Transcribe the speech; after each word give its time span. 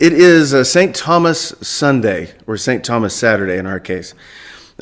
It 0.00 0.14
is 0.14 0.54
St. 0.66 0.96
Thomas 0.96 1.50
Sunday, 1.60 2.32
or 2.46 2.56
St. 2.56 2.82
Thomas 2.82 3.14
Saturday 3.14 3.58
in 3.58 3.66
our 3.66 3.78
case. 3.78 4.14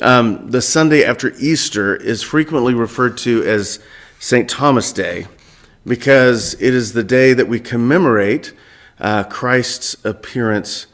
Um, 0.01 0.49
the 0.49 0.61
Sunday 0.61 1.03
after 1.03 1.33
Easter 1.37 1.93
is 1.93 2.23
frequently 2.23 2.73
referred 2.73 3.17
to 3.17 3.43
as 3.43 3.81
St. 4.19 4.49
Thomas 4.49 4.93
Day 4.93 5.27
because 5.85 6.53
it 6.53 6.73
is 6.73 6.93
the 6.93 7.03
day 7.03 7.33
that 7.33 7.49
we 7.49 7.59
commemorate 7.59 8.53
uh, 8.97 9.25
Christ's 9.25 9.97
appearance 10.05 10.87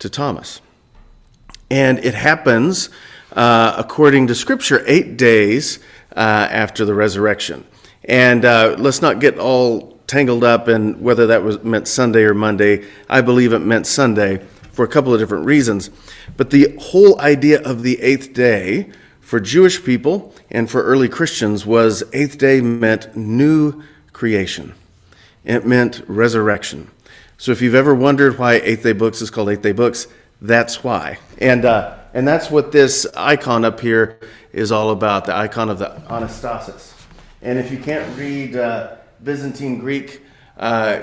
to 0.00 0.10
Thomas. 0.10 0.60
And 1.70 2.00
it 2.00 2.14
happens, 2.14 2.90
uh, 3.32 3.76
according 3.78 4.26
to 4.26 4.34
Scripture, 4.34 4.82
eight 4.88 5.16
days 5.16 5.78
uh, 6.16 6.48
after 6.50 6.84
the 6.84 6.94
resurrection. 6.94 7.64
And 8.02 8.44
uh, 8.44 8.74
let's 8.76 9.00
not 9.00 9.20
get 9.20 9.38
all 9.38 9.97
tangled 10.08 10.42
up 10.42 10.68
in 10.68 11.00
whether 11.00 11.28
that 11.28 11.44
was 11.44 11.62
meant 11.62 11.86
Sunday 11.86 12.24
or 12.24 12.34
Monday. 12.34 12.84
I 13.08 13.20
believe 13.20 13.52
it 13.52 13.60
meant 13.60 13.86
Sunday 13.86 14.38
for 14.72 14.84
a 14.84 14.88
couple 14.88 15.14
of 15.14 15.20
different 15.20 15.46
reasons. 15.46 15.90
But 16.36 16.50
the 16.50 16.76
whole 16.80 17.20
idea 17.20 17.62
of 17.62 17.82
the 17.82 18.00
eighth 18.00 18.32
day 18.32 18.90
for 19.20 19.38
Jewish 19.38 19.84
people 19.84 20.34
and 20.50 20.68
for 20.68 20.82
early 20.82 21.08
Christians 21.08 21.64
was 21.64 22.02
eighth 22.12 22.38
day 22.38 22.60
meant 22.60 23.14
new 23.14 23.82
creation. 24.12 24.74
It 25.44 25.66
meant 25.66 26.02
resurrection. 26.08 26.90
So 27.36 27.52
if 27.52 27.62
you've 27.62 27.74
ever 27.74 27.94
wondered 27.94 28.38
why 28.38 28.54
Eighth 28.54 28.82
Day 28.82 28.92
Books 28.92 29.22
is 29.22 29.30
called 29.30 29.48
Eighth 29.48 29.62
Day 29.62 29.72
Books, 29.72 30.08
that's 30.40 30.82
why. 30.82 31.18
And 31.38 31.64
uh, 31.64 31.96
and 32.14 32.26
that's 32.26 32.50
what 32.50 32.72
this 32.72 33.06
icon 33.16 33.64
up 33.64 33.80
here 33.80 34.18
is 34.52 34.72
all 34.72 34.90
about. 34.90 35.24
The 35.26 35.36
icon 35.36 35.70
of 35.70 35.78
the 35.78 36.02
Anastasis. 36.08 36.94
And 37.42 37.58
if 37.58 37.70
you 37.70 37.78
can't 37.78 38.18
read 38.18 38.56
uh, 38.56 38.96
Byzantine 39.22 39.78
Greek, 39.78 40.22
uh, 40.56 41.00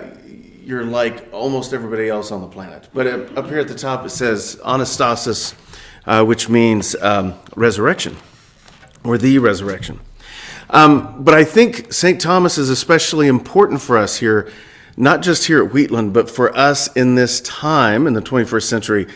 you're 0.64 0.84
like 0.84 1.28
almost 1.32 1.74
everybody 1.74 2.10
else 2.10 2.32
on 2.32 2.42
the 2.42 2.48
planet. 2.48 2.88
But 2.94 3.08
up 3.38 3.48
here 3.48 3.60
at 3.60 3.68
the 3.68 3.76
top, 3.76 4.06
it 4.06 4.10
says 4.10 4.60
Anastasis, 4.64 5.54
uh, 6.06 6.24
which 6.24 6.50
means 6.50 6.96
um, 6.96 7.36
resurrection 7.56 8.18
or 9.04 9.18
the 9.18 9.38
resurrection. 9.40 10.00
Um, 10.70 11.24
but 11.24 11.36
I 11.36 11.44
think 11.44 11.94
St. 11.94 12.20
Thomas 12.20 12.58
is 12.58 12.70
especially 12.70 13.28
important 13.28 13.82
for 13.82 13.98
us 13.98 14.18
here, 14.18 14.52
not 14.98 15.22
just 15.22 15.46
here 15.46 15.64
at 15.64 15.72
Wheatland, 15.72 16.14
but 16.14 16.30
for 16.30 16.56
us 16.58 16.92
in 16.94 17.16
this 17.16 17.42
time 17.42 18.08
in 18.08 18.14
the 18.14 18.22
21st 18.22 18.64
century, 18.64 19.08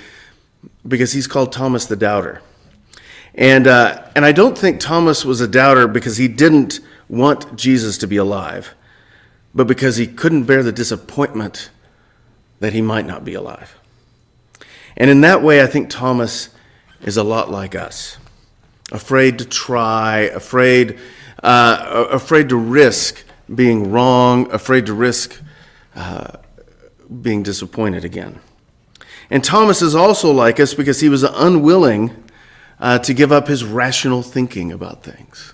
because 0.87 1.13
he's 1.13 1.25
called 1.25 1.52
Thomas 1.52 1.85
the 1.87 1.95
Doubter. 1.95 2.41
And, 3.33 3.65
uh, 3.65 4.05
and 4.15 4.25
I 4.25 4.31
don't 4.31 4.57
think 4.57 4.79
Thomas 4.79 5.25
was 5.25 5.41
a 5.41 5.47
doubter 5.47 5.87
because 5.87 6.17
he 6.17 6.27
didn't 6.27 6.79
want 7.07 7.55
Jesus 7.55 7.97
to 7.99 8.07
be 8.07 8.17
alive 8.17 8.75
but 9.53 9.67
because 9.67 9.97
he 9.97 10.08
couldn't 10.08 10.44
bear 10.44 10.64
the 10.64 10.72
disappointment 10.72 11.69
that 12.59 12.73
he 12.73 12.81
might 12.81 13.05
not 13.05 13.25
be 13.25 13.33
alive. 13.33 13.80
And 14.97 15.09
in 15.09 15.22
that 15.22 15.42
way, 15.42 15.61
I 15.61 15.67
think 15.67 15.89
Thomas 15.89 16.50
is 17.02 17.17
a 17.17 17.23
lot 17.23 17.50
like 17.50 17.75
us 17.75 18.17
afraid 18.92 19.38
to 19.39 19.45
try, 19.45 20.22
afraid, 20.22 20.97
uh, 21.44 22.08
afraid 22.09 22.50
to 22.50 22.55
risk 22.55 23.23
being 23.53 23.92
wrong, 23.92 24.52
afraid 24.52 24.86
to 24.88 24.94
risk 24.94 25.39
uh, 25.95 26.38
being 27.22 27.44
disappointed 27.44 28.03
again. 28.03 28.39
And 29.30 29.44
Thomas 29.44 29.81
is 29.81 29.95
also 29.95 30.31
like 30.31 30.59
us 30.59 30.73
because 30.73 31.02
he 31.02 31.09
was 31.09 31.23
unwilling 31.23 32.23
uh, 32.80 33.00
to 33.00 33.14
give 33.14 33.31
up 33.31 33.47
his 33.47 33.64
rational 33.64 34.23
thinking 34.23 34.72
about 34.72 35.03
things. 35.03 35.53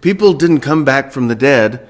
People 0.00 0.32
didn't 0.32 0.60
come 0.60 0.84
back 0.84 1.12
from 1.12 1.28
the 1.28 1.34
dead 1.34 1.88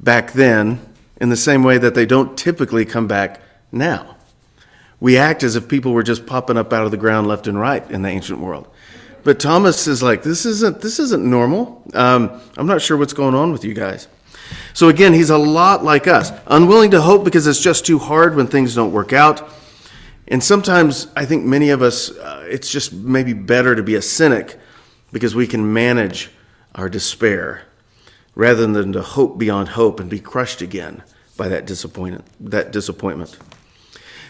back 0.00 0.32
then 0.32 0.80
in 1.20 1.28
the 1.28 1.36
same 1.36 1.62
way 1.62 1.78
that 1.78 1.94
they 1.94 2.06
don't 2.06 2.36
typically 2.36 2.84
come 2.84 3.06
back 3.06 3.40
now. 3.70 4.16
We 4.98 5.16
act 5.16 5.42
as 5.42 5.56
if 5.56 5.68
people 5.68 5.92
were 5.92 6.02
just 6.02 6.26
popping 6.26 6.56
up 6.56 6.72
out 6.72 6.84
of 6.84 6.90
the 6.90 6.96
ground 6.96 7.26
left 7.26 7.46
and 7.46 7.58
right 7.58 7.88
in 7.90 8.02
the 8.02 8.08
ancient 8.08 8.40
world. 8.40 8.68
But 9.22 9.38
Thomas 9.38 9.86
is 9.86 10.02
like, 10.02 10.22
this 10.22 10.46
isn't, 10.46 10.80
this 10.80 10.98
isn't 10.98 11.22
normal. 11.22 11.82
Um, 11.94 12.40
I'm 12.56 12.66
not 12.66 12.82
sure 12.82 12.96
what's 12.96 13.12
going 13.12 13.34
on 13.34 13.52
with 13.52 13.64
you 13.64 13.74
guys. 13.74 14.08
So 14.72 14.88
again, 14.88 15.12
he's 15.12 15.30
a 15.30 15.38
lot 15.38 15.84
like 15.84 16.06
us, 16.06 16.32
unwilling 16.46 16.90
to 16.92 17.00
hope 17.00 17.24
because 17.24 17.46
it's 17.46 17.60
just 17.60 17.86
too 17.86 17.98
hard 17.98 18.34
when 18.34 18.46
things 18.46 18.74
don't 18.74 18.92
work 18.92 19.12
out. 19.12 19.48
And 20.28 20.42
sometimes 20.42 21.08
I 21.14 21.24
think 21.24 21.44
many 21.44 21.70
of 21.70 21.82
us, 21.82 22.10
uh, 22.10 22.46
it's 22.48 22.70
just 22.70 22.92
maybe 22.92 23.32
better 23.32 23.74
to 23.74 23.82
be 23.82 23.94
a 23.94 24.02
cynic 24.02 24.58
because 25.12 25.34
we 25.34 25.46
can 25.46 25.72
manage 25.72 26.30
our 26.74 26.88
despair 26.88 27.62
rather 28.40 28.66
than 28.66 28.90
to 28.90 29.02
hope 29.02 29.36
beyond 29.36 29.68
hope 29.68 30.00
and 30.00 30.08
be 30.08 30.18
crushed 30.18 30.62
again 30.62 31.02
by 31.36 31.46
that 31.46 31.66
disappointment. 31.66 32.24
That 32.40 32.72
disappointment. 32.72 33.38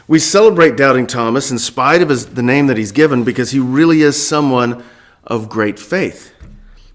We 0.08 0.18
celebrate 0.18 0.76
doubting 0.76 1.06
Thomas 1.06 1.52
in 1.52 1.60
spite 1.60 2.02
of 2.02 2.08
his, 2.08 2.26
the 2.26 2.42
name 2.42 2.66
that 2.66 2.76
he's 2.76 2.90
given 2.90 3.22
because 3.22 3.52
he 3.52 3.60
really 3.60 4.02
is 4.02 4.26
someone 4.26 4.82
of 5.22 5.48
great 5.48 5.78
faith. 5.78 6.34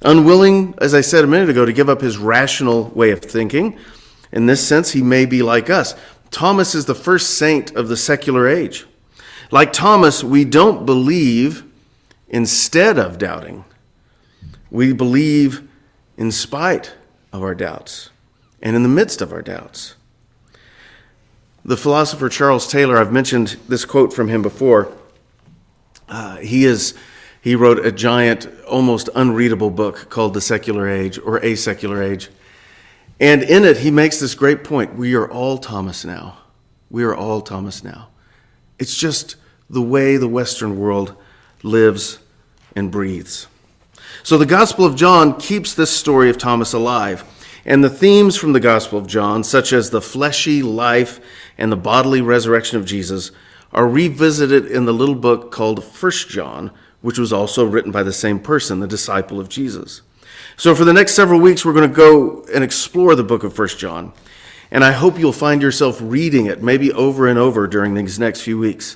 Unwilling, 0.02 0.76
as 0.80 0.94
I 0.94 1.00
said 1.00 1.24
a 1.24 1.28
minute 1.28 1.50
ago, 1.50 1.64
to 1.64 1.72
give 1.72 1.88
up 1.88 2.02
his 2.02 2.18
rational 2.18 2.90
way 2.90 3.12
of 3.12 3.22
thinking. 3.22 3.80
In 4.34 4.48
this 4.48 4.68
sense, 4.68 4.92
he 4.92 5.02
may 5.02 5.26
be 5.26 5.42
like 5.42 5.70
us. 5.70 5.96
Thomas 6.32 6.76
is 6.76 6.84
the 6.84 6.94
first 6.94 7.38
saint 7.38 7.74
of 7.78 7.88
the 7.88 7.96
secular 7.96 8.46
age. 8.46 8.86
Like 9.52 9.72
Thomas, 9.72 10.22
we 10.22 10.44
don't 10.44 10.86
believe 10.86 11.64
instead 12.28 13.00
of 13.00 13.18
doubting. 13.18 13.64
We 14.70 14.92
believe 14.92 15.66
in 16.18 16.30
spite 16.30 16.94
of 17.36 17.44
our 17.44 17.56
doubts 17.56 18.10
and 18.62 18.76
in 18.76 18.84
the 18.84 18.90
midst 18.90 19.22
of 19.22 19.32
our 19.32 19.42
doubts. 19.42 19.96
The 21.64 21.78
philosopher 21.78 22.30
Charles 22.30 22.68
Taylor, 22.68 22.98
I've 22.98 23.12
mentioned 23.12 23.58
this 23.68 23.86
quote 23.86 24.14
from 24.14 24.28
him 24.28 24.42
before. 24.42 24.92
Uh, 26.08 26.38
he 26.38 26.66
is 26.66 26.94
he 27.42 27.56
wrote 27.56 27.86
a 27.86 27.92
giant, 27.92 28.48
almost 28.68 29.08
unreadable 29.14 29.70
book 29.70 30.10
called 30.10 30.34
The 30.34 30.42
Secular 30.42 30.90
Age 30.90 31.20
or 31.20 31.44
A 31.46 31.56
Secular 31.56 32.02
Age. 32.02 32.30
And 33.20 33.44
in 33.44 33.64
it, 33.64 33.78
he 33.78 33.92
makes 33.92 34.20
this 34.20 34.34
great 34.34 34.64
point. 34.64 34.96
We 34.96 35.14
are 35.14 35.30
all 35.30 35.60
Thomas 35.60 36.04
now. 36.04 36.40
We 36.90 37.04
are 37.04 37.14
all 37.14 37.42
Thomas 37.42 37.84
now. 37.84 38.08
It's 38.80 38.98
just 38.98 39.36
the 39.70 39.82
way 39.82 40.18
the 40.18 40.28
Western 40.28 40.80
world 40.80 41.16
lives 41.62 42.18
and 42.76 42.92
breathes. 42.92 43.46
So 44.24 44.38
the 44.38 44.46
Gospel 44.46 44.86
of 44.86 44.96
John 44.96 45.40
keeps 45.40 45.74
this 45.74 45.92
story 45.92 46.30
of 46.30 46.38
Thomas 46.38 46.74
alive. 46.74 47.24
And 47.66 47.84
the 47.84 47.90
themes 47.90 48.38
from 48.38 48.54
the 48.54 48.60
Gospel 48.60 49.00
of 49.00 49.08
John, 49.08 49.44
such 49.44 49.74
as 49.74 49.90
the 49.90 50.02
fleshy 50.02 50.62
life 50.62 51.20
and 51.58 51.72
the 51.72 51.78
bodily 51.78 52.22
resurrection 52.22 52.78
of 52.78 52.86
Jesus, 52.86 53.32
are 53.72 53.88
revisited 53.88 54.68
in 54.68 54.86
the 54.86 54.94
little 54.94 55.16
book 55.16 55.52
called 55.52 55.84
First 55.84 56.30
John, 56.30 56.72
which 57.02 57.18
was 57.18 57.34
also 57.34 57.66
written 57.66 57.92
by 57.92 58.04
the 58.04 58.14
same 58.14 58.40
person, 58.40 58.80
the 58.80 58.88
disciple 58.88 59.40
of 59.40 59.50
Jesus. 59.50 60.02
So 60.58 60.76
for 60.76 60.86
the 60.86 60.94
next 60.94 61.14
several 61.14 61.40
weeks, 61.40 61.66
we're 61.66 61.74
going 61.74 61.90
to 61.90 61.96
go 61.96 62.46
and 62.54 62.64
explore 62.64 63.16
the 63.16 63.24
book 63.24 63.44
of 63.44 63.54
First 63.54 63.80
John. 63.80 64.14
And 64.72 64.84
I 64.84 64.92
hope 64.92 65.20
you'll 65.20 65.34
find 65.34 65.62
yourself 65.62 65.98
reading 66.02 66.46
it, 66.46 66.62
maybe 66.62 66.92
over 66.92 67.28
and 67.28 67.38
over 67.38 67.68
during 67.68 67.94
these 67.94 68.20
next 68.20 68.42
few 68.42 68.58
weeks. 68.58 68.96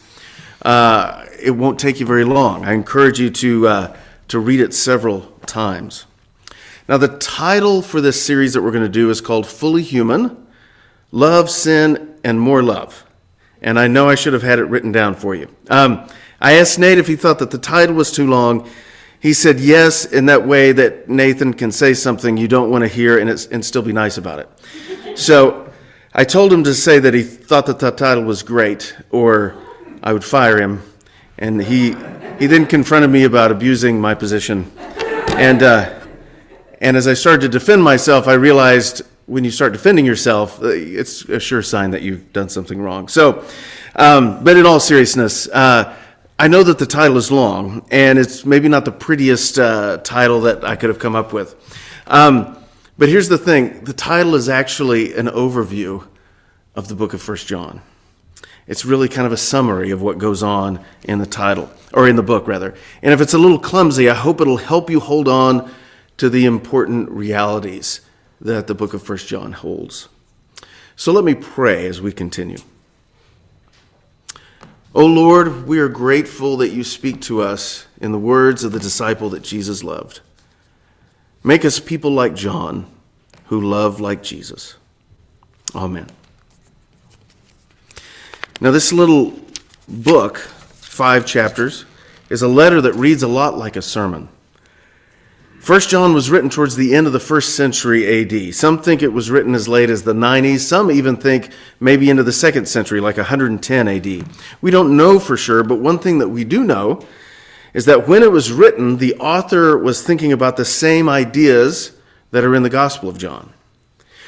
Uh, 0.62 1.26
it 1.42 1.52
won't 1.52 1.80
take 1.80 2.00
you 2.00 2.06
very 2.06 2.24
long. 2.24 2.66
I 2.66 2.74
encourage 2.74 3.20
you 3.20 3.30
to. 3.30 3.68
Uh, 3.68 3.98
to 4.30 4.40
read 4.40 4.60
it 4.60 4.74
several 4.74 5.22
times. 5.46 6.06
Now, 6.88 6.98
the 6.98 7.18
title 7.20 7.84
for 7.84 8.02
this 8.02 8.20
series 8.20 8.54
that 8.54 8.64
we're 8.64 8.72
going 8.72 8.84
to 8.84 8.90
do 8.90 9.12
is 9.12 9.22
called 9.22 9.46
Fully 9.46 9.84
Human 9.84 10.48
Love, 11.12 11.50
Sin, 11.50 12.16
and 12.24 12.40
More 12.40 12.64
Love. 12.64 13.06
And 13.62 13.80
I 13.80 13.88
know 13.88 14.08
I 14.08 14.16
should 14.16 14.34
have 14.34 14.44
had 14.44 14.60
it 14.60 14.64
written 14.64 14.92
down 14.92 15.16
for 15.16 15.36
you. 15.36 15.48
Um, 15.70 16.08
I 16.40 16.54
asked 16.54 16.80
Nate 16.80 16.98
if 16.98 17.08
he 17.08 17.16
thought 17.16 17.40
that 17.40 17.52
the 17.52 17.58
title 17.58 17.96
was 17.96 18.12
too 18.12 18.28
long. 18.28 18.70
He 19.20 19.34
said 19.34 19.60
yes, 19.60 20.06
in 20.06 20.28
that 20.28 20.48
way 20.48 20.72
that 20.72 21.10
Nathan 21.10 21.54
can 21.54 21.72
say 21.72 21.94
something 21.94 22.38
you 22.38 22.48
don't 22.48 22.70
want 22.70 22.84
to 22.84 22.88
hear 22.88 23.20
and, 23.20 23.30
and 23.30 23.66
still 23.66 23.82
be 23.82 23.92
nice 23.92 24.18
about 24.18 24.40
it. 24.40 25.18
So 25.18 25.72
I 26.14 26.24
told 26.24 26.54
him 26.54 26.64
to 26.64 26.74
say 26.74 27.00
that 27.00 27.14
he 27.14 27.24
thought 27.24 27.66
that 27.66 27.80
the 27.80 27.92
title 27.92 28.24
was 28.24 28.44
great, 28.44 28.96
or 29.12 29.56
I 30.02 30.14
would 30.14 30.24
fire 30.24 30.62
him. 30.62 30.84
And 31.38 31.62
he 31.62 31.96
he 32.40 32.48
then 32.48 32.66
confronted 32.66 33.10
me 33.10 33.26
about 33.26 33.52
abusing 33.52 34.00
my 34.00 34.16
position. 34.16 34.72
And, 35.36 35.62
uh, 35.62 36.00
and 36.80 36.96
as 36.96 37.06
I 37.06 37.14
started 37.14 37.42
to 37.42 37.50
defend 37.50 37.84
myself, 37.84 38.30
I 38.30 38.34
realized 38.34 39.02
when 39.26 39.44
you 39.44 39.52
start 39.52 39.74
defending 39.74 40.06
yourself, 40.06 40.62
uh, 40.64 40.68
it's 40.68 41.24
a 41.26 41.40
sure 41.40 41.62
sign 41.62 41.92
that 41.92 42.02
you've 42.02 42.32
done 42.32 42.48
something 42.48 42.82
wrong. 42.82 43.10
So, 43.10 43.46
um, 43.98 44.42
but 44.44 44.56
in 44.56 44.66
all 44.66 44.80
seriousness, 44.80 45.50
uh, 45.50 45.96
I 46.40 46.48
know 46.48 46.64
that 46.64 46.80
the 46.80 46.86
title 46.86 47.18
is 47.18 47.30
long, 47.30 47.86
and 47.92 48.18
it's 48.18 48.46
maybe 48.46 48.70
not 48.70 48.86
the 48.86 48.94
prettiest 48.94 49.60
uh, 49.60 49.98
title 49.98 50.42
that 50.42 50.64
I 50.64 50.78
could 50.78 50.90
have 50.90 51.00
come 51.00 51.18
up 51.18 51.34
with. 51.34 51.56
Um, 52.08 52.58
but 52.98 53.10
here's 53.10 53.28
the 53.28 53.38
thing 53.38 53.84
the 53.84 53.94
title 53.94 54.36
is 54.36 54.48
actually 54.48 55.14
an 55.14 55.28
overview 55.28 56.08
of 56.74 56.88
the 56.88 56.96
book 56.96 57.14
of 57.14 57.22
First 57.22 57.48
John. 57.48 57.82
It's 58.70 58.86
really 58.86 59.10
kind 59.10 59.26
of 59.26 59.34
a 59.34 59.38
summary 59.38 59.90
of 59.90 60.02
what 60.02 60.20
goes 60.20 60.44
on 60.44 60.86
in 61.04 61.18
the 61.18 61.26
title, 61.26 61.72
or 61.92 62.08
in 62.08 62.16
the 62.16 62.24
book, 62.24 62.48
rather. 62.48 62.76
And 63.02 63.12
if 63.12 63.20
it's 63.20 63.34
a 63.34 63.38
little 63.40 63.58
clumsy, 63.58 64.08
I 64.08 64.14
hope 64.14 64.40
it'll 64.40 64.58
help 64.58 64.92
you 64.92 65.00
hold 65.00 65.28
on 65.28 65.72
to 66.18 66.30
the 66.30 66.46
important 66.46 67.10
realities 67.10 68.02
that 68.40 68.68
the 68.68 68.76
book 68.76 68.94
of 68.94 69.02
First 69.02 69.28
John 69.28 69.54
holds. 69.54 70.08
So 70.96 71.12
let 71.12 71.24
me 71.24 71.34
pray 71.34 71.88
as 71.88 72.00
we 72.00 72.12
continue. 72.12 72.60
O 74.94 75.04
Lord, 75.04 75.66
we 75.66 75.80
are 75.80 75.90
grateful 75.90 76.58
that 76.58 76.70
you 76.70 76.84
speak 76.84 77.22
to 77.22 77.42
us 77.42 77.88
in 78.00 78.12
the 78.12 78.20
words 78.20 78.64
of 78.64 78.72
the 78.72 78.80
disciple 78.80 79.32
that 79.32 79.42
Jesus 79.42 79.84
loved. 79.84 80.20
Make 81.44 81.66
us 81.66 81.80
people 81.80 82.12
like 82.12 82.36
John 82.36 82.86
who 83.46 83.60
love 83.62 84.00
like 84.00 84.22
Jesus. 84.22 84.76
Amen. 85.74 86.08
Now, 88.62 88.72
this 88.72 88.92
little 88.92 89.40
book, 89.88 90.38
five 90.38 91.26
chapters, 91.26 91.86
is 92.30 92.42
a 92.42 92.48
letter 92.48 92.82
that 92.82 92.94
reads 92.94 93.24
a 93.24 93.28
lot 93.28 93.58
like 93.58 93.78
a 93.78 93.82
sermon. 93.82 94.28
First 95.60 95.90
John 95.90 96.14
was 96.14 96.30
written 96.30 96.50
towards 96.50 96.76
the 96.76 96.96
end 96.96 97.08
of 97.08 97.14
the 97.14 97.20
first 97.20 97.56
century 97.56 98.22
AD. 98.22 98.56
Some 98.56 98.82
think 98.82 99.02
it 99.02 99.14
was 99.14 99.30
written 99.30 99.56
as 99.56 99.68
late 99.68 99.90
as 99.90 100.04
the 100.04 100.14
90s. 100.14 100.60
Some 100.60 100.92
even 100.92 101.16
think 101.16 101.52
maybe 101.80 102.10
into 102.10 102.24
the 102.24 102.32
second 102.32 102.68
century, 102.68 103.00
like 103.00 103.18
110 103.18 103.88
AD. 103.88 104.28
We 104.62 104.72
don't 104.72 104.98
know 104.98 105.20
for 105.20 105.38
sure, 105.38 105.64
but 105.64 105.80
one 105.80 106.00
thing 106.00 106.20
that 106.20 106.30
we 106.30 106.44
do 106.44 106.64
know 106.64 107.06
is 107.74 107.86
that 107.86 108.08
when 108.08 108.24
it 108.24 108.32
was 108.32 108.52
written, 108.52 108.98
the 108.98 109.16
author 109.16 109.78
was 109.78 110.02
thinking 110.02 110.34
about 110.34 110.58
the 110.58 110.66
same 110.66 111.08
ideas 111.08 111.92
that 112.32 112.44
are 112.44 112.56
in 112.56 112.64
the 112.64 112.70
Gospel 112.70 113.10
of 113.10 113.18
John. 113.18 113.54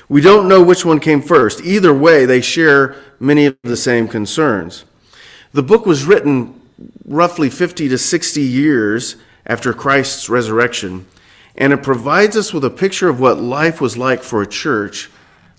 We 0.10 0.22
don't 0.22 0.48
know 0.48 0.64
which 0.64 0.86
one 0.86 1.00
came 1.00 1.22
first. 1.22 1.62
Either 1.62 1.94
way, 1.94 2.26
they 2.26 2.42
share 2.42 2.96
many 3.20 3.46
of 3.46 3.58
the 3.62 3.78
same 3.78 4.08
concerns. 4.08 4.86
The 5.54 5.64
book 5.64 5.86
was 5.86 6.06
written 6.06 6.60
roughly 7.06 7.50
50 7.50 7.90
to 7.90 7.98
60 7.98 8.42
years 8.42 9.16
after 9.46 9.74
Christ's 9.74 10.30
resurrection 10.30 11.06
and 11.56 11.74
it 11.74 11.84
provides 11.84 12.38
us 12.38 12.54
with 12.54 12.64
a 12.64 12.70
picture 12.70 13.10
of 13.10 13.20
what 13.20 13.40
life 13.40 13.82
was 13.82 13.98
like 13.98 14.24
for 14.24 14.42
a 14.42 14.48
church 14.48 15.10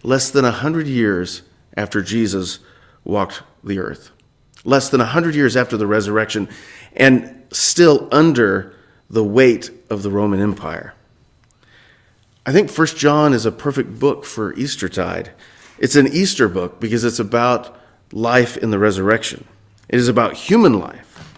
less 0.02 0.30
than 0.30 0.44
100 0.44 0.86
years 0.86 1.42
after 1.76 2.02
Jesus 2.02 2.58
walked 3.04 3.42
the 3.62 3.78
earth. 3.78 4.10
Less 4.64 4.88
than 4.88 5.00
100 5.00 5.34
years 5.34 5.56
after 5.56 5.76
the 5.76 5.86
resurrection, 5.86 6.48
and 6.94 7.44
still 7.52 8.08
under 8.12 8.74
the 9.10 9.24
weight 9.24 9.70
of 9.90 10.02
the 10.02 10.10
Roman 10.10 10.40
Empire. 10.40 10.94
I 12.44 12.50
think 12.50 12.70
First 12.70 12.96
John 12.96 13.32
is 13.32 13.46
a 13.46 13.52
perfect 13.52 14.00
book 14.00 14.24
for 14.24 14.52
Eastertide. 14.54 15.30
It's 15.78 15.94
an 15.94 16.08
Easter 16.08 16.48
book 16.48 16.80
because 16.80 17.04
it's 17.04 17.20
about 17.20 17.78
life 18.12 18.56
in 18.56 18.70
the 18.70 18.80
resurrection. 18.80 19.44
It 19.88 20.00
is 20.00 20.08
about 20.08 20.34
human 20.34 20.78
life, 20.80 21.36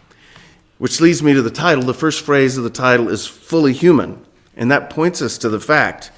which 0.79 1.03
leads 1.03 1.23
me 1.23 1.35
to 1.35 1.43
the 1.43 1.51
title. 1.51 1.85
The 1.85 1.93
first 1.93 2.25
phrase 2.25 2.57
of 2.57 2.65
the 2.65 2.71
title 2.71 3.09
is 3.09 3.27
fully 3.27 3.75
human. 3.75 4.25
And 4.57 4.71
that 4.71 4.89
points 4.89 5.21
us 5.21 5.37
to 5.39 5.51
the 5.51 5.61
fact, 5.61 6.11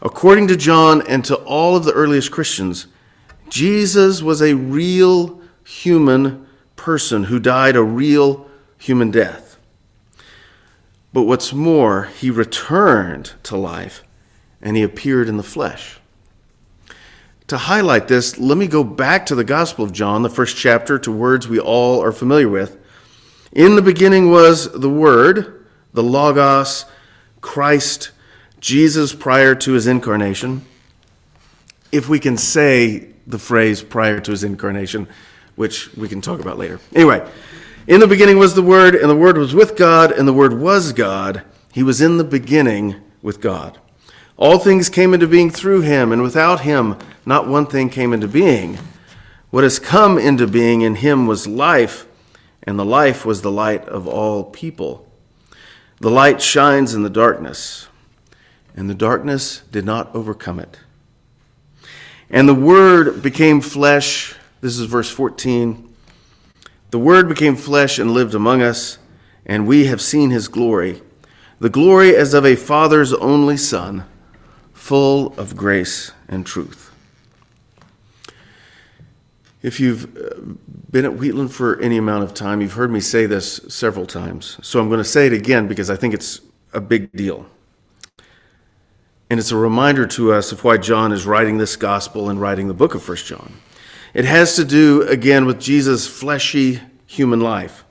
according 0.00 0.48
to 0.48 0.56
John 0.56 1.02
and 1.06 1.24
to 1.26 1.36
all 1.36 1.76
of 1.76 1.84
the 1.84 1.92
earliest 1.92 2.30
Christians, 2.30 2.86
Jesus 3.50 4.22
was 4.22 4.40
a 4.40 4.54
real 4.54 5.42
human 5.64 6.46
person 6.76 7.24
who 7.24 7.38
died 7.38 7.76
a 7.76 7.82
real 7.82 8.48
human 8.78 9.10
death. 9.10 9.43
But 11.14 11.22
what's 11.22 11.52
more, 11.52 12.10
he 12.18 12.28
returned 12.28 13.34
to 13.44 13.56
life 13.56 14.02
and 14.60 14.76
he 14.76 14.82
appeared 14.82 15.28
in 15.28 15.36
the 15.36 15.44
flesh. 15.44 16.00
To 17.46 17.56
highlight 17.56 18.08
this, 18.08 18.36
let 18.36 18.58
me 18.58 18.66
go 18.66 18.82
back 18.82 19.24
to 19.26 19.36
the 19.36 19.44
Gospel 19.44 19.84
of 19.84 19.92
John, 19.92 20.22
the 20.22 20.28
first 20.28 20.56
chapter, 20.56 20.98
to 20.98 21.12
words 21.12 21.46
we 21.46 21.60
all 21.60 22.02
are 22.02 22.10
familiar 22.10 22.48
with. 22.48 22.76
In 23.52 23.76
the 23.76 23.82
beginning 23.82 24.32
was 24.32 24.72
the 24.72 24.90
Word, 24.90 25.64
the 25.92 26.02
Logos, 26.02 26.84
Christ, 27.40 28.10
Jesus 28.58 29.14
prior 29.14 29.54
to 29.54 29.72
his 29.72 29.86
incarnation, 29.86 30.64
if 31.92 32.08
we 32.08 32.18
can 32.18 32.36
say 32.36 33.10
the 33.24 33.38
phrase 33.38 33.84
prior 33.84 34.18
to 34.18 34.32
his 34.32 34.42
incarnation, 34.42 35.06
which 35.54 35.94
we 35.94 36.08
can 36.08 36.20
talk 36.20 36.40
about 36.40 36.58
later. 36.58 36.80
Anyway, 36.92 37.24
in 37.86 38.00
the 38.00 38.06
beginning 38.06 38.38
was 38.38 38.54
the 38.54 38.62
Word, 38.62 38.94
and 38.94 39.10
the 39.10 39.16
Word 39.16 39.36
was 39.36 39.54
with 39.54 39.76
God, 39.76 40.10
and 40.10 40.26
the 40.26 40.32
Word 40.32 40.54
was 40.54 40.92
God. 40.92 41.42
He 41.72 41.82
was 41.82 42.00
in 42.00 42.16
the 42.16 42.24
beginning 42.24 42.96
with 43.20 43.40
God. 43.40 43.78
All 44.36 44.58
things 44.58 44.88
came 44.88 45.14
into 45.14 45.26
being 45.26 45.50
through 45.50 45.82
him, 45.82 46.10
and 46.10 46.22
without 46.22 46.60
him, 46.60 46.96
not 47.26 47.46
one 47.46 47.66
thing 47.66 47.88
came 47.88 48.12
into 48.12 48.26
being. 48.26 48.78
What 49.50 49.64
has 49.64 49.78
come 49.78 50.18
into 50.18 50.46
being 50.46 50.80
in 50.80 50.96
him 50.96 51.26
was 51.26 51.46
life, 51.46 52.06
and 52.62 52.78
the 52.78 52.84
life 52.84 53.24
was 53.24 53.42
the 53.42 53.52
light 53.52 53.86
of 53.88 54.08
all 54.08 54.44
people. 54.44 55.06
The 56.00 56.10
light 56.10 56.42
shines 56.42 56.94
in 56.94 57.02
the 57.02 57.10
darkness, 57.10 57.86
and 58.74 58.90
the 58.90 58.94
darkness 58.94 59.62
did 59.70 59.84
not 59.84 60.12
overcome 60.14 60.58
it. 60.58 60.80
And 62.30 62.48
the 62.48 62.54
Word 62.54 63.22
became 63.22 63.60
flesh. 63.60 64.34
This 64.60 64.78
is 64.78 64.86
verse 64.86 65.10
14. 65.10 65.93
The 66.94 67.00
Word 67.00 67.28
became 67.28 67.56
flesh 67.56 67.98
and 67.98 68.12
lived 68.12 68.36
among 68.36 68.62
us, 68.62 68.98
and 69.44 69.66
we 69.66 69.86
have 69.86 70.00
seen 70.00 70.30
his 70.30 70.46
glory 70.46 71.02
the 71.58 71.68
glory 71.68 72.14
as 72.14 72.34
of 72.34 72.46
a 72.46 72.54
Father's 72.54 73.12
only 73.12 73.56
Son, 73.56 74.04
full 74.72 75.34
of 75.36 75.56
grace 75.56 76.12
and 76.28 76.46
truth. 76.46 76.94
If 79.60 79.80
you've 79.80 80.04
uh, 80.16 80.54
been 80.88 81.04
at 81.04 81.14
Wheatland 81.16 81.52
for 81.52 81.80
any 81.80 81.96
amount 81.96 82.22
of 82.22 82.32
time, 82.32 82.60
you've 82.60 82.74
heard 82.74 82.92
me 82.92 83.00
say 83.00 83.26
this 83.26 83.56
several 83.68 84.06
times. 84.06 84.60
So 84.62 84.78
I'm 84.78 84.86
going 84.86 84.98
to 84.98 85.04
say 85.04 85.26
it 85.26 85.32
again 85.32 85.66
because 85.66 85.90
I 85.90 85.96
think 85.96 86.14
it's 86.14 86.42
a 86.72 86.80
big 86.80 87.10
deal. 87.10 87.46
And 89.28 89.40
it's 89.40 89.50
a 89.50 89.56
reminder 89.56 90.06
to 90.06 90.32
us 90.32 90.52
of 90.52 90.62
why 90.62 90.76
John 90.76 91.10
is 91.10 91.26
writing 91.26 91.58
this 91.58 91.74
gospel 91.74 92.30
and 92.30 92.40
writing 92.40 92.68
the 92.68 92.72
book 92.72 92.94
of 92.94 93.02
First 93.02 93.26
John. 93.26 93.54
It 94.14 94.24
has 94.24 94.54
to 94.56 94.64
do, 94.64 95.02
again, 95.02 95.44
with 95.44 95.60
Jesus' 95.60 96.06
fleshy 96.06 96.80
human 97.04 97.40
life. 97.40 97.84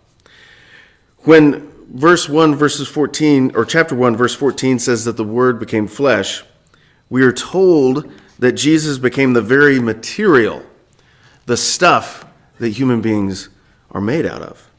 When 1.19 1.69
verse 1.89 2.27
1, 2.27 2.55
verses 2.55 2.87
14, 2.87 3.51
or 3.55 3.65
chapter 3.65 3.93
1, 3.93 4.15
verse 4.15 4.33
14 4.33 4.79
says 4.79 5.05
that 5.05 5.17
the 5.17 5.23
Word 5.23 5.59
became 5.59 5.87
flesh, 5.87 6.43
we 7.09 7.23
are 7.23 7.33
told 7.33 8.11
that 8.39 8.53
Jesus 8.53 8.97
became 8.97 9.33
the 9.33 9.41
very 9.41 9.79
material 9.79 10.63
the 11.45 11.57
stuff 11.57 12.25
that 12.59 12.69
human 12.69 13.01
beings 13.01 13.49
are 13.91 14.01
made 14.01 14.25
out 14.25 14.41
of. 14.41 14.69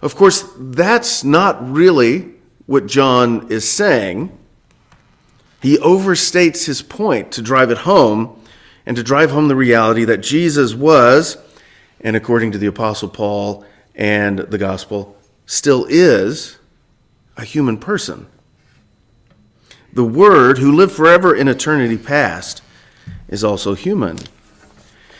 Of 0.00 0.14
course, 0.16 0.48
that's 0.56 1.24
not 1.24 1.70
really 1.70 2.34
what 2.66 2.86
John 2.86 3.50
is 3.50 3.68
saying. 3.68 4.36
He 5.60 5.76
overstates 5.78 6.66
his 6.66 6.82
point 6.82 7.32
to 7.32 7.42
drive 7.42 7.70
it 7.70 7.78
home 7.78 8.41
and 8.86 8.96
to 8.96 9.02
drive 9.02 9.30
home 9.30 9.48
the 9.48 9.56
reality 9.56 10.04
that 10.04 10.18
Jesus 10.18 10.74
was, 10.74 11.36
and 12.00 12.16
according 12.16 12.52
to 12.52 12.58
the 12.58 12.66
Apostle 12.66 13.08
Paul 13.08 13.64
and 13.94 14.38
the 14.38 14.58
gospel, 14.58 15.16
still 15.46 15.86
is 15.88 16.58
a 17.36 17.44
human 17.44 17.78
person. 17.78 18.26
The 19.92 20.04
Word, 20.04 20.58
who 20.58 20.72
lived 20.72 20.92
forever 20.92 21.34
in 21.34 21.48
eternity 21.48 21.98
past, 21.98 22.62
is 23.28 23.44
also 23.44 23.74
human. 23.74 24.18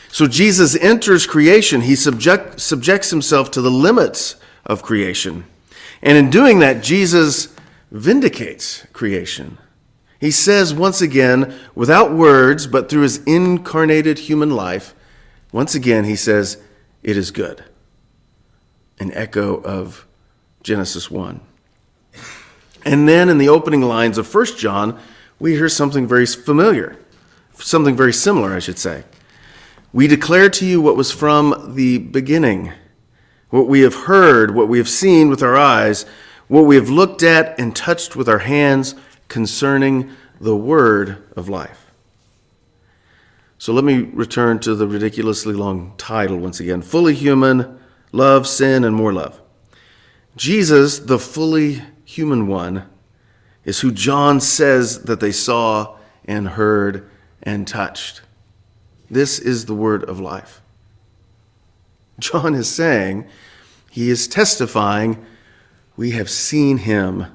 So 0.09 0.27
Jesus 0.27 0.77
enters 0.77 1.27
creation. 1.27 1.83
He 1.83 1.97
subject, 1.97 2.61
subjects 2.61 3.11
himself 3.11 3.51
to 3.53 3.63
the 3.63 3.71
limits 3.71 4.37
of 4.67 4.83
creation. 4.83 5.45
And 6.03 6.19
in 6.19 6.31
doing 6.31 6.59
that, 6.59 6.83
Jesus 6.83 7.55
vindicates 7.91 8.87
creation. 8.93 9.59
He 10.23 10.31
says 10.31 10.73
once 10.73 11.03
again, 11.03 11.53
without 11.75 12.13
words, 12.13 12.69
but 12.69 12.89
through 12.89 13.03
his 13.03 13.17
incarnated 13.25 14.21
human 14.21 14.51
life, 14.51 14.95
once 15.51 15.75
again, 15.75 16.05
he 16.05 16.15
says, 16.15 16.63
It 17.03 17.17
is 17.17 17.33
good. 17.33 17.65
An 19.01 19.11
echo 19.15 19.61
of 19.63 20.07
Genesis 20.63 21.11
1. 21.11 21.41
And 22.85 23.09
then 23.09 23.29
in 23.29 23.39
the 23.39 23.49
opening 23.49 23.81
lines 23.81 24.17
of 24.17 24.33
1 24.33 24.47
John, 24.59 24.97
we 25.41 25.55
hear 25.57 25.69
something 25.69 26.07
very 26.07 26.27
familiar, 26.27 26.97
something 27.55 27.97
very 27.97 28.13
similar, 28.13 28.55
I 28.55 28.61
should 28.61 28.79
say. 28.79 29.03
We 29.93 30.07
declare 30.07 30.51
to 30.51 30.65
you 30.65 30.81
what 30.81 30.97
was 30.97 31.11
from 31.11 31.75
the 31.75 31.99
beginning, 31.99 32.73
what 33.51 33.67
we 33.67 33.81
have 33.81 33.95
heard, 33.95 34.55
what 34.55 34.69
we 34.69 34.79
have 34.79 34.89
seen 34.89 35.31
with 35.31 35.43
our 35.43 35.57
eyes, 35.57 36.07
what 36.47 36.63
we 36.63 36.77
have 36.77 36.89
looked 36.89 37.25
at 37.25 37.59
and 37.59 37.75
touched 37.75 38.15
with 38.15 38.29
our 38.29 38.39
hands 38.39 38.95
concerning 39.33 40.11
the 40.39 40.55
word 40.55 41.25
of 41.35 41.49
life. 41.49 41.91
So 43.57 43.73
let 43.73 43.83
me 43.83 44.03
return 44.13 44.59
to 44.61 44.75
the 44.75 44.87
ridiculously 44.87 45.55
long 45.55 45.95
title 45.97 46.37
once 46.37 46.61
again 46.61 46.83
Fully 46.83 47.15
Human, 47.15 47.81
Love, 48.13 48.47
Sin, 48.47 48.85
and 48.85 48.95
More 48.95 49.13
Love. 49.13 49.41
Jesus, 50.37 50.99
the 50.99 51.19
fully 51.19 51.81
human 52.05 52.47
one, 52.47 52.85
is 53.65 53.81
who 53.81 53.91
John 53.91 54.39
says 54.39 55.05
that 55.05 55.21
they 55.21 55.33
saw 55.33 55.97
and 56.27 56.49
heard 56.49 57.09
and 57.43 57.67
touched. 57.67 58.21
This 59.11 59.39
is 59.39 59.65
the 59.65 59.75
word 59.75 60.05
of 60.05 60.21
life. 60.21 60.61
John 62.19 62.55
is 62.55 62.69
saying, 62.69 63.27
he 63.91 64.11
is 64.11 64.29
testifying, 64.29 65.25
we 65.97 66.11
have 66.11 66.29
seen 66.29 66.79
him, 66.79 67.27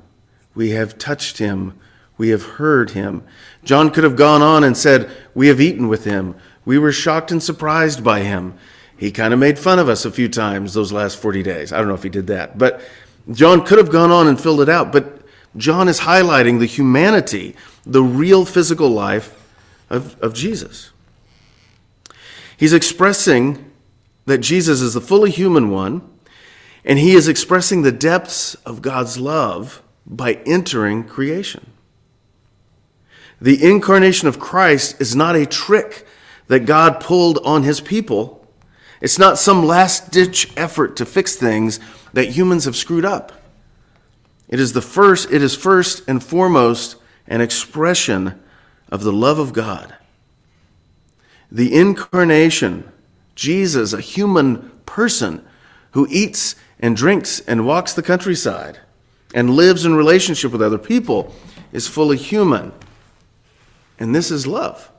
we 0.53 0.71
have 0.71 0.99
touched 0.99 1.39
him, 1.39 1.79
we 2.17 2.29
have 2.29 2.43
heard 2.43 2.91
him. 2.91 3.23
John 3.63 3.91
could 3.91 4.03
have 4.03 4.15
gone 4.15 4.41
on 4.41 4.63
and 4.63 4.75
said, 4.75 5.09
We 5.33 5.47
have 5.47 5.61
eaten 5.61 5.87
with 5.87 6.05
him, 6.05 6.35
we 6.65 6.77
were 6.77 6.91
shocked 6.91 7.31
and 7.31 7.41
surprised 7.41 8.03
by 8.03 8.21
him. 8.21 8.55
He 8.97 9.11
kind 9.11 9.33
of 9.33 9.39
made 9.39 9.59
fun 9.59 9.79
of 9.79 9.87
us 9.87 10.05
a 10.05 10.11
few 10.11 10.27
times 10.27 10.73
those 10.73 10.91
last 10.91 11.17
40 11.21 11.43
days. 11.43 11.71
I 11.71 11.77
don't 11.77 11.87
know 11.87 11.93
if 11.93 12.03
he 12.03 12.09
did 12.09 12.27
that. 12.27 12.57
But 12.57 12.81
John 13.31 13.63
could 13.63 13.77
have 13.77 13.91
gone 13.91 14.11
on 14.11 14.27
and 14.27 14.41
filled 14.41 14.61
it 14.61 14.69
out. 14.69 14.91
But 14.91 15.21
John 15.55 15.87
is 15.87 16.01
highlighting 16.01 16.59
the 16.59 16.65
humanity, 16.65 17.55
the 17.85 18.03
real 18.03 18.43
physical 18.43 18.89
life 18.89 19.33
of, 19.89 20.19
of 20.19 20.33
Jesus. 20.33 20.91
He's 22.57 22.73
expressing 22.73 23.71
that 24.25 24.39
Jesus 24.39 24.81
is 24.81 24.93
the 24.93 25.01
fully 25.01 25.31
human 25.31 25.69
one, 25.69 26.01
and 26.83 26.99
he 26.99 27.13
is 27.13 27.27
expressing 27.27 27.83
the 27.83 27.91
depths 27.91 28.55
of 28.65 28.81
God's 28.81 29.17
love 29.17 29.81
by 30.05 30.33
entering 30.45 31.03
creation. 31.03 31.71
The 33.39 33.63
incarnation 33.63 34.27
of 34.27 34.39
Christ 34.39 34.99
is 34.99 35.15
not 35.15 35.35
a 35.35 35.45
trick 35.45 36.05
that 36.47 36.65
God 36.65 36.99
pulled 36.99 37.39
on 37.43 37.63
his 37.63 37.81
people. 37.81 38.45
It's 39.01 39.19
not 39.19 39.37
some 39.37 39.65
last 39.65 40.11
ditch 40.11 40.51
effort 40.57 40.95
to 40.97 41.05
fix 41.05 41.35
things 41.35 41.79
that 42.13 42.29
humans 42.29 42.65
have 42.65 42.75
screwed 42.75 43.05
up. 43.05 43.31
It 44.47 44.59
is 44.59 44.73
the 44.73 44.81
first 44.81 45.31
it 45.31 45.43
is 45.43 45.55
first 45.55 46.03
and 46.07 46.23
foremost 46.23 46.95
an 47.27 47.41
expression 47.41 48.39
of 48.89 49.03
the 49.03 49.11
love 49.11 49.39
of 49.39 49.53
God. 49.53 49.95
The 51.51 51.75
incarnation, 51.75 52.89
Jesus, 53.35 53.93
a 53.93 54.01
human 54.01 54.71
person 54.85 55.45
who 55.91 56.07
eats 56.09 56.55
and 56.79 56.95
drinks 56.95 57.39
and 57.41 57.65
walks 57.65 57.93
the 57.93 58.03
countryside 58.03 58.79
and 59.33 59.49
lives 59.49 59.85
in 59.85 59.95
relationship 59.95 60.51
with 60.51 60.61
other 60.61 60.77
people, 60.77 61.33
is 61.73 61.87
fully 61.87 62.17
human. 62.17 62.71
And 63.99 64.13
this 64.13 64.31
is 64.31 64.45
love. 64.45 64.91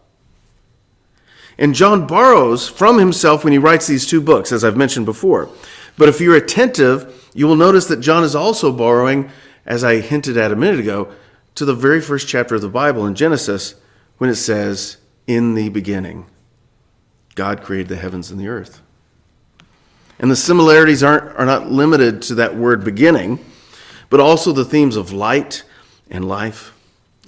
And 1.58 1.74
John 1.74 2.06
borrows 2.06 2.68
from 2.68 2.98
himself 2.98 3.42
when 3.42 3.52
he 3.52 3.58
writes 3.58 3.86
these 3.86 4.06
two 4.06 4.20
books, 4.20 4.52
as 4.52 4.64
I've 4.64 4.76
mentioned 4.76 5.06
before. 5.06 5.50
But 5.96 6.08
if 6.08 6.20
you're 6.20 6.36
attentive, 6.36 7.30
you 7.34 7.46
will 7.48 7.56
notice 7.56 7.86
that 7.86 8.00
John 8.00 8.22
is 8.22 8.36
also 8.36 8.72
borrowing, 8.72 9.30
as 9.66 9.82
I 9.82 10.00
hinted 10.00 10.36
at 10.36 10.52
a 10.52 10.56
minute 10.56 10.78
ago, 10.78 11.12
to 11.56 11.64
the 11.64 11.74
very 11.74 12.00
first 12.00 12.28
chapter 12.28 12.54
of 12.54 12.60
the 12.60 12.68
Bible 12.68 13.04
in 13.06 13.16
Genesis 13.16 13.74
when 14.18 14.30
it 14.30 14.36
says, 14.36 14.98
In 15.26 15.54
the 15.54 15.68
beginning, 15.68 16.26
God 17.34 17.62
created 17.62 17.88
the 17.88 17.96
heavens 17.96 18.30
and 18.30 18.38
the 18.38 18.48
earth. 18.48 18.80
And 20.20 20.30
the 20.30 20.36
similarities 20.36 21.02
aren't, 21.02 21.36
are 21.36 21.46
not 21.46 21.70
limited 21.70 22.22
to 22.22 22.36
that 22.36 22.56
word 22.56 22.84
beginning, 22.84 23.44
but 24.10 24.20
also 24.20 24.52
the 24.52 24.64
themes 24.64 24.94
of 24.94 25.12
light 25.12 25.64
and 26.08 26.28
life 26.28 26.72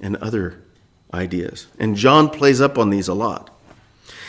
and 0.00 0.16
other 0.16 0.60
ideas. 1.12 1.66
And 1.78 1.96
John 1.96 2.30
plays 2.30 2.60
up 2.60 2.78
on 2.78 2.90
these 2.90 3.08
a 3.08 3.14
lot. 3.14 3.50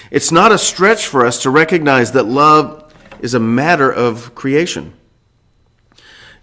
It's 0.09 0.31
not 0.31 0.51
a 0.51 0.57
stretch 0.57 1.07
for 1.07 1.25
us 1.25 1.41
to 1.43 1.49
recognize 1.49 2.11
that 2.11 2.25
love 2.25 2.93
is 3.21 3.33
a 3.33 3.39
matter 3.39 3.91
of 3.91 4.35
creation. 4.35 4.93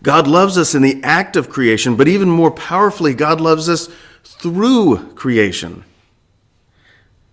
God 0.02 0.26
loves 0.26 0.56
us 0.56 0.74
in 0.74 0.82
the 0.82 1.02
act 1.02 1.36
of 1.36 1.50
creation, 1.50 1.96
but 1.96 2.08
even 2.08 2.30
more 2.30 2.50
powerfully, 2.50 3.14
God 3.14 3.40
loves 3.40 3.68
us 3.68 3.88
through 4.22 5.12
creation. 5.14 5.84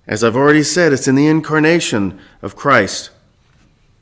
As 0.07 0.23
I've 0.23 0.35
already 0.35 0.63
said, 0.63 0.91
it's 0.91 1.07
in 1.07 1.15
the 1.15 1.27
incarnation 1.27 2.19
of 2.41 2.55
Christ 2.55 3.11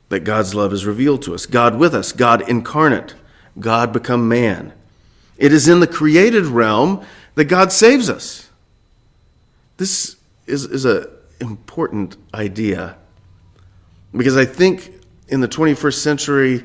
that 0.08 0.20
God's 0.20 0.54
love 0.54 0.72
is 0.72 0.86
revealed 0.86 1.22
to 1.22 1.34
us. 1.34 1.46
God 1.46 1.76
with 1.76 1.94
us, 1.94 2.12
God 2.12 2.48
incarnate, 2.48 3.14
God 3.58 3.92
become 3.92 4.28
man. 4.28 4.72
It 5.36 5.52
is 5.52 5.68
in 5.68 5.80
the 5.80 5.86
created 5.86 6.44
realm 6.46 7.04
that 7.34 7.46
God 7.46 7.72
saves 7.72 8.08
us. 8.08 8.43
This 9.76 10.16
is, 10.46 10.64
is 10.64 10.84
an 10.84 11.06
important 11.40 12.16
idea 12.32 12.96
because 14.16 14.36
I 14.36 14.44
think 14.44 14.92
in 15.28 15.40
the 15.40 15.48
21st 15.48 15.94
century, 15.94 16.62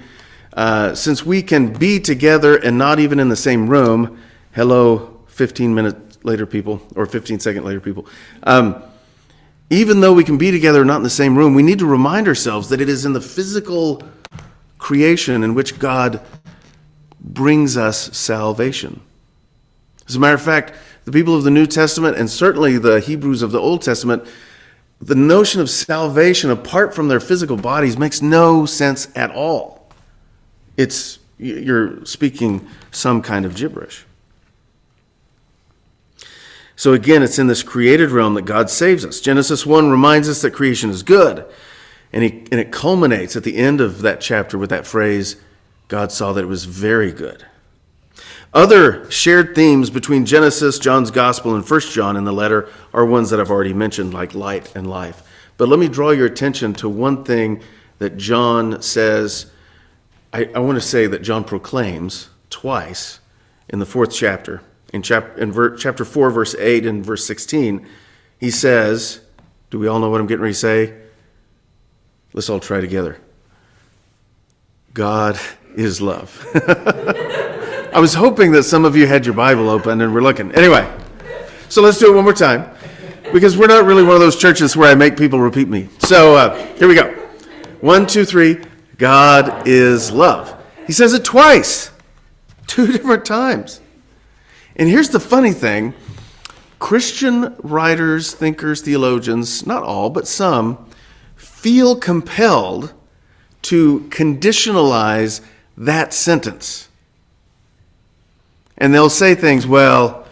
uh, 0.54 0.94
since 0.94 1.26
we 1.26 1.42
can 1.42 1.74
be 1.74 2.00
together 2.00 2.56
and 2.56 2.78
not 2.78 3.00
even 3.00 3.20
in 3.20 3.30
the 3.30 3.36
same 3.36 3.70
room, 3.70 4.22
hello, 4.52 5.20
15 5.28 5.74
minutes 5.74 6.24
later, 6.24 6.46
people, 6.46 6.82
or 6.96 7.06
15 7.06 7.40
second 7.40 7.64
later, 7.64 7.80
people. 7.80 8.06
Um, 8.44 8.84
even 9.70 10.02
though 10.02 10.14
we 10.14 10.24
can 10.24 10.38
be 10.38 10.52
together 10.52 10.84
not 10.84 10.98
in 10.98 11.04
the 11.04 11.10
same 11.10 11.38
room, 11.38 11.54
we 11.54 11.64
need 11.64 11.80
to 11.80 11.86
remind 11.86 12.28
ourselves 12.28 12.70
that 12.70 12.82
it 12.82 12.90
is 12.90 13.06
in 13.06 13.14
the 13.14 13.22
physical 13.22 14.04
creation 14.78 15.44
in 15.44 15.54
which 15.54 15.80
God 15.80 16.22
brings 17.20 17.78
us 17.78 18.16
salvation. 18.18 19.02
As 20.08 20.16
a 20.16 20.20
matter 20.20 20.36
of 20.36 20.42
fact, 20.42 20.74
the 21.10 21.18
people 21.20 21.36
of 21.36 21.44
the 21.44 21.50
New 21.50 21.66
Testament 21.66 22.18
and 22.18 22.30
certainly 22.30 22.78
the 22.78 23.00
Hebrews 23.00 23.42
of 23.42 23.52
the 23.52 23.60
Old 23.60 23.82
Testament, 23.82 24.28
the 25.02 25.16
notion 25.16 25.60
of 25.60 25.68
salvation 25.68 26.52
apart 26.52 26.94
from 26.94 27.08
their 27.08 27.20
physical 27.20 27.58
bodies 27.58 27.98
makes 27.98 28.22
no 28.22 28.68
sense 28.68 29.08
at 29.16 29.32
all. 29.32 29.90
It's 30.78 31.18
you're 31.40 32.06
speaking 32.06 32.68
some 32.92 33.24
kind 33.24 33.44
of 33.44 33.56
gibberish. 33.56 34.06
So 36.76 36.94
again, 36.94 37.24
it's 37.24 37.40
in 37.40 37.48
this 37.48 37.64
created 37.64 38.12
realm 38.12 38.36
that 38.36 38.44
God 38.44 38.70
saves 38.70 39.04
us. 39.04 39.20
Genesis 39.20 39.66
1 39.66 39.90
reminds 39.90 40.30
us 40.30 40.44
that 40.44 40.52
creation 40.52 40.92
is 40.92 41.02
good. 41.02 41.44
And, 42.14 42.24
he, 42.24 42.30
and 42.52 42.60
it 42.60 42.72
culminates 42.72 43.36
at 43.36 43.44
the 43.44 43.58
end 43.58 43.82
of 43.82 44.04
that 44.04 44.22
chapter 44.22 44.60
with 44.60 44.70
that 44.70 44.86
phrase 44.86 45.38
God 45.88 46.12
saw 46.12 46.34
that 46.34 46.44
it 46.44 46.48
was 46.48 46.66
very 46.66 47.12
good. 47.12 47.48
Other 48.54 49.10
shared 49.12 49.54
themes 49.54 49.90
between 49.90 50.26
Genesis, 50.26 50.80
John's 50.80 51.12
Gospel, 51.12 51.56
and 51.56 51.68
1 51.68 51.80
John 51.82 52.18
in 52.18 52.24
the 52.24 52.34
letter 52.34 52.68
are 52.94 53.06
ones 53.06 53.30
that 53.30 53.40
I've 53.40 53.52
already 53.52 53.74
mentioned, 53.74 54.14
like 54.14 54.34
light 54.34 54.76
and 54.76 54.90
life. 54.90 55.22
But 55.58 55.70
let 55.70 55.80
me 55.80 55.88
draw 55.88 56.12
your 56.12 56.26
attention 56.26 56.74
to 56.76 56.90
one 56.90 57.24
thing 57.24 57.62
that 58.00 58.18
John 58.18 58.82
says. 58.82 59.52
I, 60.32 60.50
I 60.56 60.60
want 60.60 60.78
to 60.78 60.82
say 60.82 61.08
that 61.08 61.22
John 61.22 61.44
proclaims 61.44 62.30
twice 62.50 63.20
in 63.68 63.80
the 63.80 63.86
fourth 63.86 64.14
chapter 64.14 64.62
in, 64.94 65.02
chap- 65.02 65.38
in 65.38 65.52
ver- 65.52 65.76
chapter 65.76 66.06
4, 66.06 66.32
verse 66.32 66.56
8 66.56 66.86
and 66.86 67.06
verse 67.06 67.26
16, 67.26 67.86
he 68.40 68.50
says, 68.50 69.22
Do 69.70 69.80
we 69.80 69.88
all 69.88 70.00
know 70.00 70.10
what 70.10 70.20
I'm 70.20 70.28
getting 70.28 70.42
ready 70.42 70.54
to 70.54 70.60
say? 70.60 70.94
Let's 72.34 72.50
all 72.50 72.60
try 72.60 72.82
together. 72.82 73.20
God 74.94 75.40
is 75.76 76.02
love. 76.02 76.46
I 77.92 78.00
was 78.00 78.14
hoping 78.14 78.52
that 78.52 78.64
some 78.64 78.86
of 78.86 78.96
you 78.96 79.08
had 79.08 79.26
your 79.26 79.34
Bible 79.34 79.68
open 79.68 80.02
and 80.02 80.14
were 80.14 80.22
looking. 80.22 80.52
Anyway, 80.54 80.88
so 81.70 81.82
let's 81.82 81.98
do 81.98 82.12
it 82.12 82.16
one 82.16 82.24
more 82.24 82.34
time 82.34 82.70
because 83.34 83.58
we're 83.58 83.68
not 83.68 83.86
really 83.86 84.04
one 84.04 84.14
of 84.14 84.20
those 84.20 84.36
churches 84.36 84.78
where 84.78 84.92
I 84.92 84.96
make 84.96 85.18
people 85.18 85.40
repeat 85.40 85.68
me. 85.68 85.90
So 86.00 86.36
uh, 86.36 86.56
here 86.76 86.88
we 86.88 86.94
go. 86.94 87.12
One, 87.82 88.06
two, 88.06 88.26
three. 88.26 88.62
God 88.98 89.68
is 89.68 90.12
love. 90.12 90.56
He 90.86 90.94
says 90.94 91.14
it 91.14 91.24
twice, 91.24 91.90
two 92.68 92.88
different 92.92 93.26
times. 93.26 93.82
And 94.76 94.88
here's 94.88 95.10
the 95.10 95.20
funny 95.20 95.52
thing 95.52 95.96
Christian 96.78 97.56
writers, 97.64 98.34
thinkers, 98.34 98.82
theologians, 98.82 99.66
not 99.66 99.82
all, 99.82 100.12
but 100.12 100.28
some, 100.28 100.86
feel 101.36 101.96
compelled 101.96 102.94
to 103.64 104.02
conditionalize 104.10 105.42
that 105.76 106.14
sentence. 106.14 106.89
And 108.80 108.94
they'll 108.94 109.10
say 109.10 109.36
things, 109.36 109.68
well, 109.68 110.28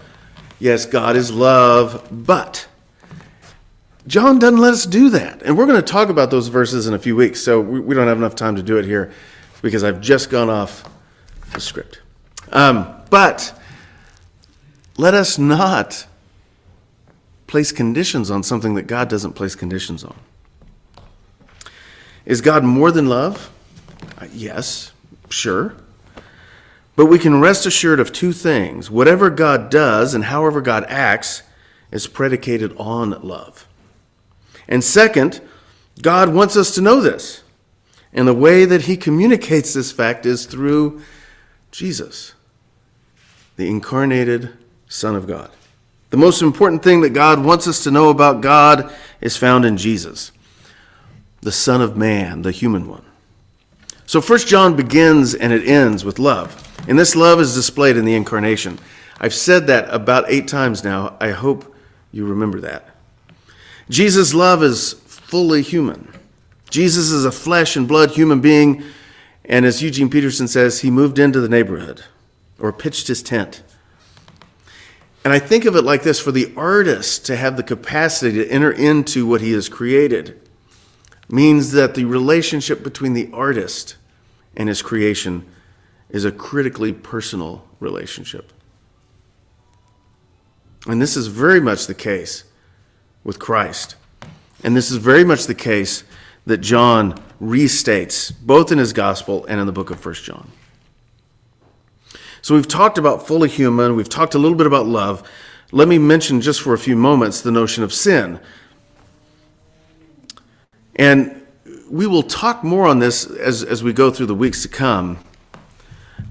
yes, 0.60 0.86
God 0.86 1.16
is 1.16 1.32
love, 1.32 2.08
but. 2.12 2.68
John 4.08 4.40
doesn't 4.40 4.60
let 4.60 4.74
us 4.74 4.86
do 4.86 5.10
that. 5.10 5.44
And 5.44 5.58
we're 5.58 5.66
going 5.66 5.82
to 5.82 5.86
talk 5.86 6.08
about 6.08 6.32
those 6.32 6.48
verses 6.48 6.88
in 6.88 6.94
a 6.94 7.00
few 7.00 7.16
weeks, 7.16 7.42
so 7.42 7.60
we 7.60 7.94
don't 7.94 8.08
have 8.08 8.18
enough 8.18 8.36
time 8.36 8.56
to 8.56 8.64
do 8.64 8.78
it 8.78 8.86
here 8.86 9.12
because 9.62 9.84
I've 9.84 10.00
just 10.00 10.30
gone 10.30 10.50
off 10.50 10.90
the 11.54 11.60
script. 11.60 12.00
Um, 12.52 12.88
but 13.10 13.54
let 14.98 15.14
us 15.14 15.38
not 15.38 16.08
place 17.48 17.72
conditions 17.72 18.32
on 18.32 18.44
something 18.44 18.76
that 18.76 18.84
God 18.84 19.10
doesn't 19.10 19.34
place 19.34 19.56
conditions 19.56 20.04
on. 20.04 20.16
Is 22.26 22.42
God 22.42 22.64
more 22.64 22.92
than 22.92 23.08
love? 23.08 23.52
Uh, 24.18 24.28
yes, 24.32 24.92
sure. 25.30 25.76
But 26.98 27.06
we 27.06 27.20
can 27.20 27.40
rest 27.40 27.68
assured 27.68 28.00
of 28.00 28.12
two 28.12 28.34
things. 28.34 28.90
Whatever 28.90 29.30
God 29.30 29.70
does 29.70 30.16
and 30.16 30.26
however 30.26 30.62
God 30.62 30.84
acts 30.90 31.44
is 31.92 32.08
predicated 32.08 32.76
on 32.76 33.12
love. 33.22 33.68
And 34.68 34.84
second, 34.84 35.40
God 36.02 36.34
wants 36.34 36.58
us 36.58 36.74
to 36.74 36.82
know 36.82 37.00
this. 37.00 37.44
And 38.12 38.28
the 38.28 38.34
way 38.34 38.66
that 38.66 38.82
he 38.82 38.98
communicates 38.98 39.74
this 39.74 39.92
fact 39.92 40.26
is 40.26 40.48
through 40.48 41.04
Jesus, 41.70 42.34
the 43.58 43.70
incarnated 43.70 44.58
Son 44.88 45.16
of 45.16 45.28
God. 45.28 45.52
The 46.10 46.18
most 46.18 46.42
important 46.42 46.82
thing 46.82 47.02
that 47.02 47.12
God 47.12 47.44
wants 47.44 47.68
us 47.68 47.84
to 47.84 47.92
know 47.92 48.10
about 48.10 48.42
God 48.42 48.92
is 49.22 49.38
found 49.38 49.66
in 49.66 49.78
Jesus, 49.78 50.32
the 51.42 51.52
Son 51.52 51.80
of 51.80 51.96
Man, 51.96 52.42
the 52.42 52.52
human 52.52 52.88
one. 52.88 53.06
So 54.08 54.22
First 54.22 54.48
John 54.48 54.78
begins 54.78 55.36
and 55.36 55.52
it 55.52 55.68
ends 55.68 56.06
with 56.06 56.18
love. 56.18 56.64
And 56.88 56.98
this 56.98 57.14
love 57.14 57.42
is 57.42 57.54
displayed 57.54 57.98
in 57.98 58.06
the 58.06 58.16
incarnation. 58.16 58.80
I've 59.20 59.34
said 59.34 59.68
that 59.68 59.94
about 59.94 60.30
eight 60.30 60.48
times 60.48 60.82
now. 60.82 61.18
I 61.20 61.32
hope 61.32 61.76
you 62.14 62.26
remember 62.26 62.62
that. 62.62 62.96
Jesus' 63.90 64.34
love 64.34 64.64
is 64.64 64.94
fully 64.94 65.62
human. 65.62 66.14
Jesus 66.70 67.12
is 67.12 67.26
a 67.26 67.32
flesh 67.32 67.76
and 67.76 67.86
blood 67.86 68.12
human 68.12 68.40
being, 68.40 68.84
and 69.44 69.66
as 69.66 69.84
Eugene 69.84 70.10
Peterson 70.10 70.48
says, 70.48 70.82
he 70.82 70.92
moved 70.92 71.20
into 71.20 71.42
the 71.42 71.50
neighborhood 71.50 72.04
or 72.60 72.72
pitched 72.72 73.08
his 73.08 73.22
tent. 73.22 73.62
And 75.26 75.34
I 75.34 75.40
think 75.40 75.66
of 75.66 75.76
it 75.76 75.84
like 75.84 76.04
this 76.04 76.20
for 76.20 76.32
the 76.32 76.54
artist 76.56 77.26
to 77.26 77.36
have 77.36 77.58
the 77.58 77.64
capacity 77.64 78.38
to 78.38 78.50
enter 78.50 78.72
into 78.72 79.26
what 79.26 79.42
he 79.42 79.52
has 79.52 79.68
created 79.68 80.47
means 81.30 81.72
that 81.74 81.96
the 81.96 82.06
relationship 82.06 82.84
between 82.84 83.14
the 83.14 83.30
artist 83.34 83.96
and 84.56 84.70
his 84.70 84.82
creation 84.82 85.46
is 86.10 86.26
a 86.26 86.32
critically 86.32 86.94
personal 86.94 87.66
relationship. 87.80 88.52
And 90.88 91.02
this 91.02 91.18
is 91.18 91.28
very 91.28 91.60
much 91.60 91.88
the 91.88 91.94
case 91.94 92.46
with 93.24 93.40
Christ. 93.40 93.96
And 94.64 94.76
this 94.76 94.90
is 94.90 94.98
very 94.98 95.24
much 95.24 95.46
the 95.46 95.56
case 95.56 96.04
that 96.46 96.60
John 96.60 97.22
restates, 97.42 98.34
both 98.42 98.72
in 98.72 98.78
his 98.78 98.94
gospel 98.94 99.46
and 99.46 99.60
in 99.60 99.68
the 99.68 99.74
book 99.74 99.90
of 99.90 100.04
1 100.04 100.16
John. 100.16 100.52
So 102.42 102.56
we've 102.56 102.68
talked 102.68 102.98
about 102.98 103.28
fully 103.28 103.50
human, 103.50 103.96
we've 103.96 104.08
talked 104.08 104.34
a 104.34 104.40
little 104.40 104.58
bit 104.58 104.68
about 104.68 104.86
love. 104.86 105.30
Let 105.74 105.90
me 105.90 105.98
mention 105.98 106.40
just 106.40 106.62
for 106.62 106.74
a 106.74 106.78
few 106.78 106.96
moments 106.96 107.42
the 107.42 107.52
notion 107.52 107.84
of 107.84 107.94
sin. 107.94 108.40
And 110.98 111.46
we 111.90 112.08
will 112.08 112.24
talk 112.24 112.64
more 112.64 112.88
on 112.88 113.00
this 113.00 113.26
as, 113.26 113.64
as 113.64 113.84
we 113.84 113.94
go 113.94 114.12
through 114.12 114.26
the 114.26 114.36
weeks 114.36 114.64
to 114.64 114.68
come. 114.68 115.20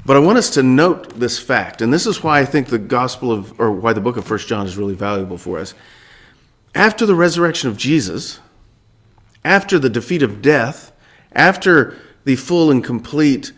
But 0.05 0.17
I 0.17 0.21
want 0.21 0.39
us 0.39 0.51
to 0.51 0.63
note 0.63 1.19
this 1.19 1.39
fact, 1.39 1.83
and 1.83 1.93
this 1.93 2.07
is 2.07 2.23
why 2.23 2.41
I 2.41 2.45
think 2.45 2.69
the 2.69 2.79
Gospel 2.79 3.33
of, 3.33 3.59
or 3.59 3.73
why 3.73 3.93
the 3.93 4.01
book 4.01 4.17
of 4.17 4.25
First 4.25 4.49
John 4.49 4.67
is 4.67 4.77
really 4.77 4.95
valuable 4.95 5.39
for 5.39 5.59
us. 5.59 5.75
After 6.75 7.07
the 7.07 7.15
resurrection 7.15 7.69
of 7.69 7.77
Jesus, 7.77 8.39
after 9.45 9.79
the 9.79 9.91
defeat 9.91 10.23
of 10.23 10.43
death, 10.43 10.93
after 11.33 11.97
the 12.25 12.37
full 12.37 12.71
and 12.71 12.85
complete 12.85 13.53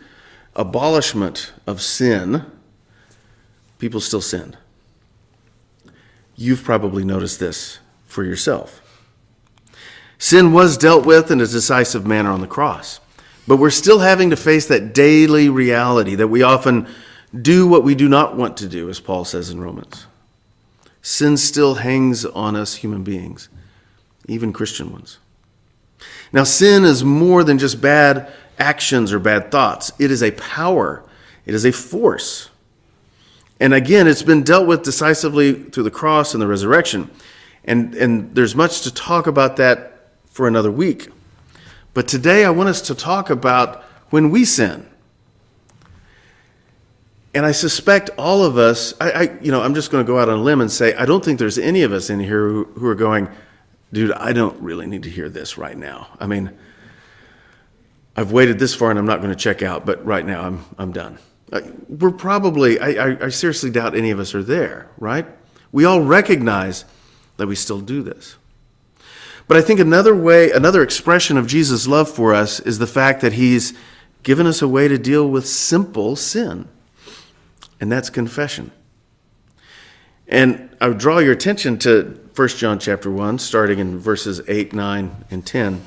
abolishment 0.55 1.51
of 1.67 1.81
sin, 1.81 2.45
people 3.77 3.99
still 3.99 4.21
sinned. 4.21 4.57
You've 6.35 6.63
probably 6.63 7.03
noticed 7.03 7.39
this 7.39 7.79
for 8.07 8.23
yourself. 8.23 8.81
Sin 10.19 10.51
was 10.51 10.77
dealt 10.77 11.05
with 11.05 11.31
in 11.31 11.39
a 11.39 11.47
decisive 11.47 12.05
manner 12.05 12.29
on 12.29 12.41
the 12.41 12.47
cross. 12.47 12.99
But 13.47 13.57
we're 13.57 13.71
still 13.71 13.99
having 13.99 14.29
to 14.29 14.35
face 14.35 14.67
that 14.67 14.93
daily 14.93 15.49
reality 15.49 16.13
that 16.15 16.27
we 16.27 16.43
often 16.43 16.87
do 17.41 17.65
what 17.65 17.83
we 17.83 17.95
do 17.95 18.07
not 18.07 18.35
want 18.35 18.57
to 18.57 18.67
do, 18.67 18.89
as 18.89 18.99
Paul 18.99 19.25
says 19.25 19.49
in 19.49 19.59
Romans. 19.59 20.05
Sin 21.01 21.37
still 21.37 21.75
hangs 21.75 22.25
on 22.25 22.55
us 22.55 22.75
human 22.75 23.03
beings, 23.03 23.49
even 24.27 24.53
Christian 24.53 24.91
ones. 24.91 25.17
Now, 26.31 26.43
sin 26.43 26.83
is 26.83 27.03
more 27.03 27.43
than 27.43 27.57
just 27.57 27.81
bad 27.81 28.31
actions 28.59 29.13
or 29.13 29.19
bad 29.19 29.51
thoughts, 29.51 29.91
it 29.97 30.11
is 30.11 30.21
a 30.21 30.31
power, 30.31 31.03
it 31.45 31.55
is 31.55 31.65
a 31.65 31.71
force. 31.71 32.49
And 33.59 33.73
again, 33.73 34.07
it's 34.07 34.23
been 34.23 34.43
dealt 34.43 34.67
with 34.67 34.83
decisively 34.83 35.53
through 35.53 35.83
the 35.83 35.91
cross 35.91 36.33
and 36.33 36.41
the 36.41 36.47
resurrection. 36.47 37.09
And, 37.65 37.95
and 37.95 38.35
there's 38.35 38.55
much 38.55 38.81
to 38.81 38.93
talk 38.93 39.27
about 39.27 39.57
that 39.57 39.98
for 40.29 40.47
another 40.47 40.71
week. 40.71 41.09
But 41.93 42.07
today 42.07 42.45
I 42.45 42.49
want 42.49 42.69
us 42.69 42.81
to 42.83 42.95
talk 42.95 43.29
about 43.29 43.83
when 44.09 44.29
we 44.29 44.45
sin. 44.45 44.87
And 47.33 47.45
I 47.45 47.51
suspect 47.51 48.09
all 48.17 48.43
of 48.43 48.57
us, 48.57 48.93
I, 48.99 49.11
I 49.11 49.21
you 49.41 49.51
know, 49.51 49.61
I'm 49.61 49.75
just 49.75 49.91
going 49.91 50.03
to 50.03 50.07
go 50.07 50.17
out 50.17 50.29
on 50.29 50.39
a 50.39 50.41
limb 50.41 50.61
and 50.61 50.71
say, 50.71 50.95
I 50.95 51.05
don't 51.05 51.23
think 51.23 51.39
there's 51.39 51.59
any 51.59 51.83
of 51.83 51.93
us 51.93 52.09
in 52.09 52.19
here 52.19 52.47
who, 52.47 52.65
who 52.65 52.87
are 52.87 52.95
going, 52.95 53.29
dude, 53.93 54.11
I 54.13 54.33
don't 54.33 54.59
really 54.61 54.87
need 54.87 55.03
to 55.03 55.09
hear 55.09 55.29
this 55.29 55.57
right 55.57 55.77
now. 55.77 56.07
I 56.19 56.27
mean, 56.27 56.51
I've 58.15 58.31
waited 58.31 58.59
this 58.59 58.73
far 58.73 58.89
and 58.89 58.97
I'm 58.97 59.05
not 59.05 59.21
going 59.21 59.31
to 59.31 59.39
check 59.39 59.61
out, 59.61 59.85
but 59.85 60.03
right 60.03 60.25
now 60.25 60.41
I'm, 60.41 60.65
I'm 60.77 60.91
done. 60.91 61.19
Uh, 61.51 61.61
we're 61.87 62.11
probably, 62.11 62.79
I, 62.79 62.89
I, 62.89 63.25
I 63.25 63.29
seriously 63.29 63.69
doubt 63.69 63.95
any 63.95 64.11
of 64.11 64.19
us 64.19 64.33
are 64.33 64.43
there, 64.43 64.89
right? 64.97 65.25
We 65.71 65.85
all 65.85 66.01
recognize 66.01 66.85
that 67.37 67.47
we 67.47 67.55
still 67.55 67.79
do 67.79 68.01
this. 68.01 68.35
But 69.49 69.57
I 69.57 69.61
think 69.61 69.79
another 69.79 70.15
way, 70.15 70.51
another 70.51 70.83
expression 70.83 71.35
of 71.35 71.47
Jesus' 71.47 71.87
love 71.87 72.07
for 72.07 72.35
us 72.35 72.59
is 72.59 72.77
the 72.77 72.85
fact 72.85 73.21
that 73.21 73.33
he's 73.33 73.73
given 74.21 74.45
us 74.45 74.61
a 74.61 74.67
way 74.67 74.87
to 74.87 74.99
deal 74.99 75.27
with 75.27 75.47
simple 75.47 76.15
sin, 76.15 76.67
and 77.81 77.91
that's 77.91 78.11
confession. 78.11 78.69
And 80.27 80.69
I 80.79 80.89
would 80.89 80.99
draw 80.99 81.17
your 81.17 81.31
attention 81.31 81.79
to 81.79 82.29
1 82.35 82.47
John 82.49 82.77
chapter 82.77 83.09
1, 83.09 83.39
starting 83.39 83.79
in 83.79 83.97
verses 83.97 84.39
8, 84.47 84.71
9, 84.71 85.25
and 85.31 85.43
10. 85.43 85.83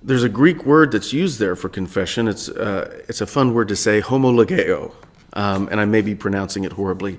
There's 0.00 0.22
a 0.22 0.28
Greek 0.28 0.64
word 0.64 0.92
that's 0.92 1.12
used 1.12 1.40
there 1.40 1.56
for 1.56 1.68
confession. 1.68 2.28
It's, 2.28 2.48
uh, 2.48 3.02
it's 3.08 3.20
a 3.20 3.26
fun 3.26 3.52
word 3.52 3.66
to 3.66 3.74
say, 3.74 4.00
homologeo. 4.00 4.94
Um, 5.32 5.68
and 5.72 5.80
I 5.80 5.86
may 5.86 6.02
be 6.02 6.14
pronouncing 6.14 6.62
it 6.62 6.70
horribly. 6.70 7.18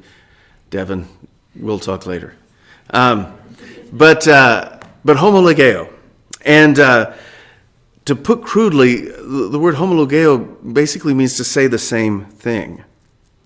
Devin, 0.70 1.10
we'll 1.58 1.80
talk 1.80 2.06
later. 2.06 2.36
Um, 2.92 3.38
but, 3.92 4.28
uh, 4.28 4.80
but 5.04 5.18
homologeo. 5.18 5.92
And 6.46 6.80
uh, 6.80 7.14
to 8.06 8.16
put 8.16 8.44
crudely, 8.44 9.02
the, 9.02 9.60
word 9.60 9.76
homologeo 9.76 10.74
basically 10.74 11.14
means 11.14 11.38
to 11.38 11.44
say 11.44 11.68
the 11.68 11.80
same 11.80 12.26
thing. 12.26 12.84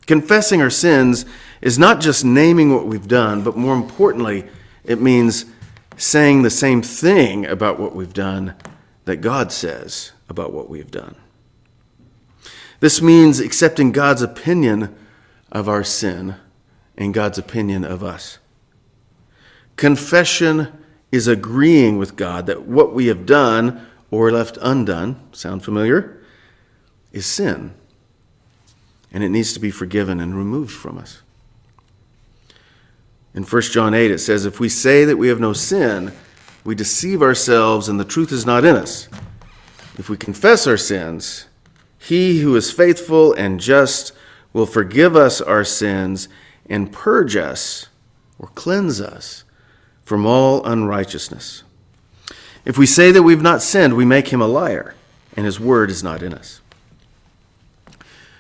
Confessing 0.06 0.62
our 0.62 0.70
sins 0.70 1.26
is 1.62 1.80
not 1.80 2.02
just 2.02 2.26
naming 2.26 2.74
what 2.74 2.86
we've 2.86 3.08
done, 3.08 3.44
but 3.44 3.56
more 3.56 3.76
importantly, 3.76 4.48
it 4.84 5.00
means 5.00 5.46
saying 5.98 6.42
the 6.42 6.50
same 6.50 6.82
thing 6.82 7.46
about 7.46 7.80
what 7.80 7.96
we've 7.96 8.14
done 8.14 8.56
that 9.06 9.18
God 9.18 9.52
says 9.52 10.12
about 10.28 10.52
what 10.52 10.70
we've 10.70 10.92
done. 10.92 11.16
This 12.80 13.02
means 13.02 13.40
accepting 13.40 13.92
God's 13.92 14.22
opinion 14.22 14.96
of 15.52 15.68
our 15.68 15.84
sin 15.84 16.36
and 16.98 17.14
God's 17.14 17.38
opinion 17.38 17.84
of 17.84 18.04
us. 18.04 18.40
Confession 19.80 20.78
is 21.10 21.30
agreeing 21.30 21.98
with 21.98 22.18
God 22.18 22.48
that 22.48 22.64
what 22.64 22.94
we 22.94 23.06
have 23.06 23.26
done 23.26 23.88
or 24.12 24.30
left 24.30 24.58
undone, 24.62 25.18
sound 25.32 25.64
familiar, 25.64 26.22
is 27.14 27.26
sin. 27.26 27.74
And 29.14 29.24
it 29.24 29.30
needs 29.30 29.54
to 29.54 29.60
be 29.62 29.72
forgiven 29.72 30.20
and 30.20 30.36
removed 30.38 30.74
from 30.74 30.98
us. 30.98 31.22
In 33.34 33.44
1 33.44 33.62
John 33.62 33.94
8, 33.94 34.12
it 34.12 34.20
says, 34.20 34.46
If 34.46 34.60
we 34.60 34.68
say 34.68 35.06
that 35.06 35.16
we 35.16 35.30
have 35.30 35.40
no 35.40 35.54
sin, 35.54 36.12
we 36.66 36.76
deceive 36.76 37.22
ourselves 37.22 37.88
and 37.88 37.98
the 37.98 38.04
truth 38.04 38.34
is 38.34 38.46
not 38.46 38.66
in 38.66 38.76
us. 38.76 39.08
If 39.98 40.10
we 40.10 40.18
confess 40.18 40.68
our 40.68 40.76
sins, 40.76 41.46
he 41.98 42.42
who 42.42 42.54
is 42.58 42.70
faithful 42.70 43.32
and 43.32 43.62
just 43.62 44.12
will 44.52 44.66
forgive 44.66 45.16
us 45.16 45.40
our 45.40 45.64
sins 45.64 46.28
and 46.70 46.92
purge 46.92 47.38
us 47.38 47.88
or 48.38 48.50
cleanse 48.56 49.00
us 49.00 49.46
from 50.10 50.26
all 50.26 50.66
unrighteousness. 50.66 51.62
If 52.66 52.80
we 52.80 52.88
say 52.88 53.12
that 53.12 53.22
we've 53.22 53.44
not 53.44 53.62
sinned, 53.62 53.96
we 53.96 54.06
make 54.06 54.30
him 54.30 54.42
a 54.42 54.48
liar, 54.48 54.96
and 55.38 55.46
his 55.46 55.60
word 55.60 55.92
is 55.92 56.02
not 56.02 56.24
in 56.24 56.34
us. 56.34 56.62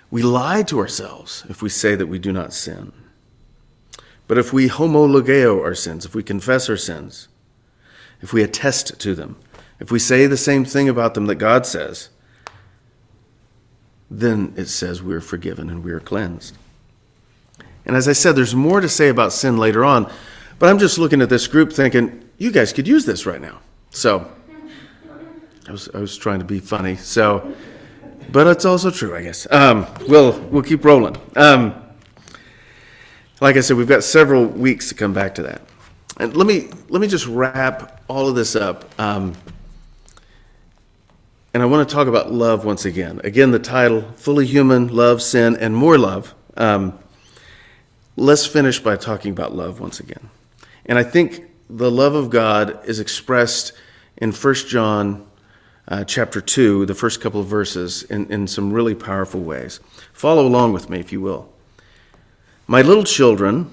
We 0.10 0.23
lie 0.23 0.63
to 0.63 0.79
ourselves 0.79 1.45
if 1.47 1.62
we 1.62 1.69
say 1.69 1.93
that 1.93 2.08
we 2.08 2.17
do 2.17 2.32
not 2.32 2.53
sin. 2.53 2.91
But 4.27 4.39
if 4.39 4.51
we 4.51 4.67
homologeo 4.67 5.63
our 5.63 5.75
sins, 5.75 6.05
if 6.05 6.15
we 6.15 6.23
confess 6.23 6.71
our 6.71 6.75
sins, 6.75 7.27
if 8.19 8.34
we 8.34 8.41
attest 8.41 8.99
to 8.99 9.13
them, 9.13 9.36
if 9.79 9.91
we 9.91 9.99
say 9.99 10.25
the 10.25 10.38
same 10.38 10.65
thing 10.65 10.89
about 10.89 11.13
them 11.13 11.27
that 11.27 11.36
God 11.36 11.67
says, 11.67 12.10
then 14.10 14.55
it 14.58 14.69
says 14.69 15.03
we 15.03 15.13
are 15.13 15.21
forgiven 15.21 15.69
and 15.69 15.84
we 15.84 15.91
are 15.91 15.99
cleansed. 15.99 16.58
And 17.86 17.95
as 17.95 18.08
I 18.08 18.13
said, 18.13 18.36
there's 18.36 18.55
more 18.55 18.82
to 18.82 18.89
say 18.89 19.08
about 19.08 19.34
sin 19.34 19.60
later 19.60 19.86
on, 19.86 20.12
but 20.60 20.69
I'm 20.69 20.78
just 20.78 20.98
looking 20.98 21.22
at 21.22 21.30
this 21.30 21.48
group 21.48 21.74
thinking, 21.74 22.30
you 22.38 22.52
guys 22.52 22.74
could 22.74 22.88
use 22.88 23.06
this 23.06 23.26
right 23.26 23.41
now. 23.41 23.60
So 23.89 24.30
I 25.67 25.72
was, 25.72 25.89
I 25.93 26.00
was 26.00 26.17
trying 26.17 26.39
to 26.39 26.45
be 26.45 26.60
funny. 26.60 26.95
So, 26.95 27.56
but 28.32 28.48
it's 28.48 28.65
also 28.65 28.91
true, 28.91 29.15
I 29.15 29.24
guess. 29.24 29.48
Um, 29.50 29.88
we'll, 30.08 30.39
we'll 30.50 30.63
keep 30.63 30.84
rolling. 30.84 31.17
Um, 31.36 31.76
like 33.41 33.56
I 33.56 33.62
said, 33.62 33.78
we've 33.78 33.88
got 33.88 34.04
several 34.04 34.45
weeks 34.45 34.89
to 34.89 34.95
come 34.95 35.13
back 35.13 35.36
to 35.36 35.43
that. 35.43 35.62
And 36.17 36.36
let 36.36 36.45
me, 36.45 36.69
let 36.89 37.00
me 37.00 37.08
just 37.08 37.26
wrap 37.26 38.04
all 38.10 38.28
of 38.28 38.36
this 38.36 38.56
up. 38.56 39.00
Um, 39.00 39.34
and 41.54 41.63
I 41.63 41.65
want 41.65 41.88
to 41.88 41.95
talk 41.95 42.08
about 42.08 42.32
love 42.32 42.65
once 42.65 42.86
again. 42.86 43.22
Again, 43.24 43.52
the 43.52 43.60
title 43.60 44.02
Fully 44.17 44.45
Human, 44.45 44.88
Love, 44.89 45.22
Sin, 45.22 45.56
and 45.56 45.76
More 45.76 45.98
Love. 45.98 46.36
Um, 46.58 47.00
let's 48.17 48.45
finish 48.45 48.80
by 48.80 48.98
talking 48.98 49.32
about 49.32 49.56
love 49.56 49.80
once 49.80 50.00
again. 50.00 50.30
And 50.89 50.97
I 50.97 51.04
think 51.04 51.45
the 51.69 51.91
love 51.91 52.15
of 52.15 52.32
God 52.32 52.84
is 52.86 52.99
expressed 52.99 53.73
in 54.17 54.32
1 54.32 54.54
John 54.56 55.28
uh, 55.88 56.04
chapter 56.04 56.41
2, 56.41 56.88
the 56.88 56.95
first 56.95 57.21
couple 57.21 57.39
of 57.39 57.45
verses, 57.45 58.02
in, 58.04 58.32
in 58.32 58.47
some 58.47 58.73
really 58.73 58.95
powerful 58.95 59.39
ways. 59.39 59.80
Follow 60.13 60.47
along 60.47 60.73
with 60.73 60.89
me, 60.89 60.99
if 60.99 61.12
you 61.12 61.21
will. 61.21 61.47
My 62.65 62.82
little 62.82 63.04
children, 63.04 63.71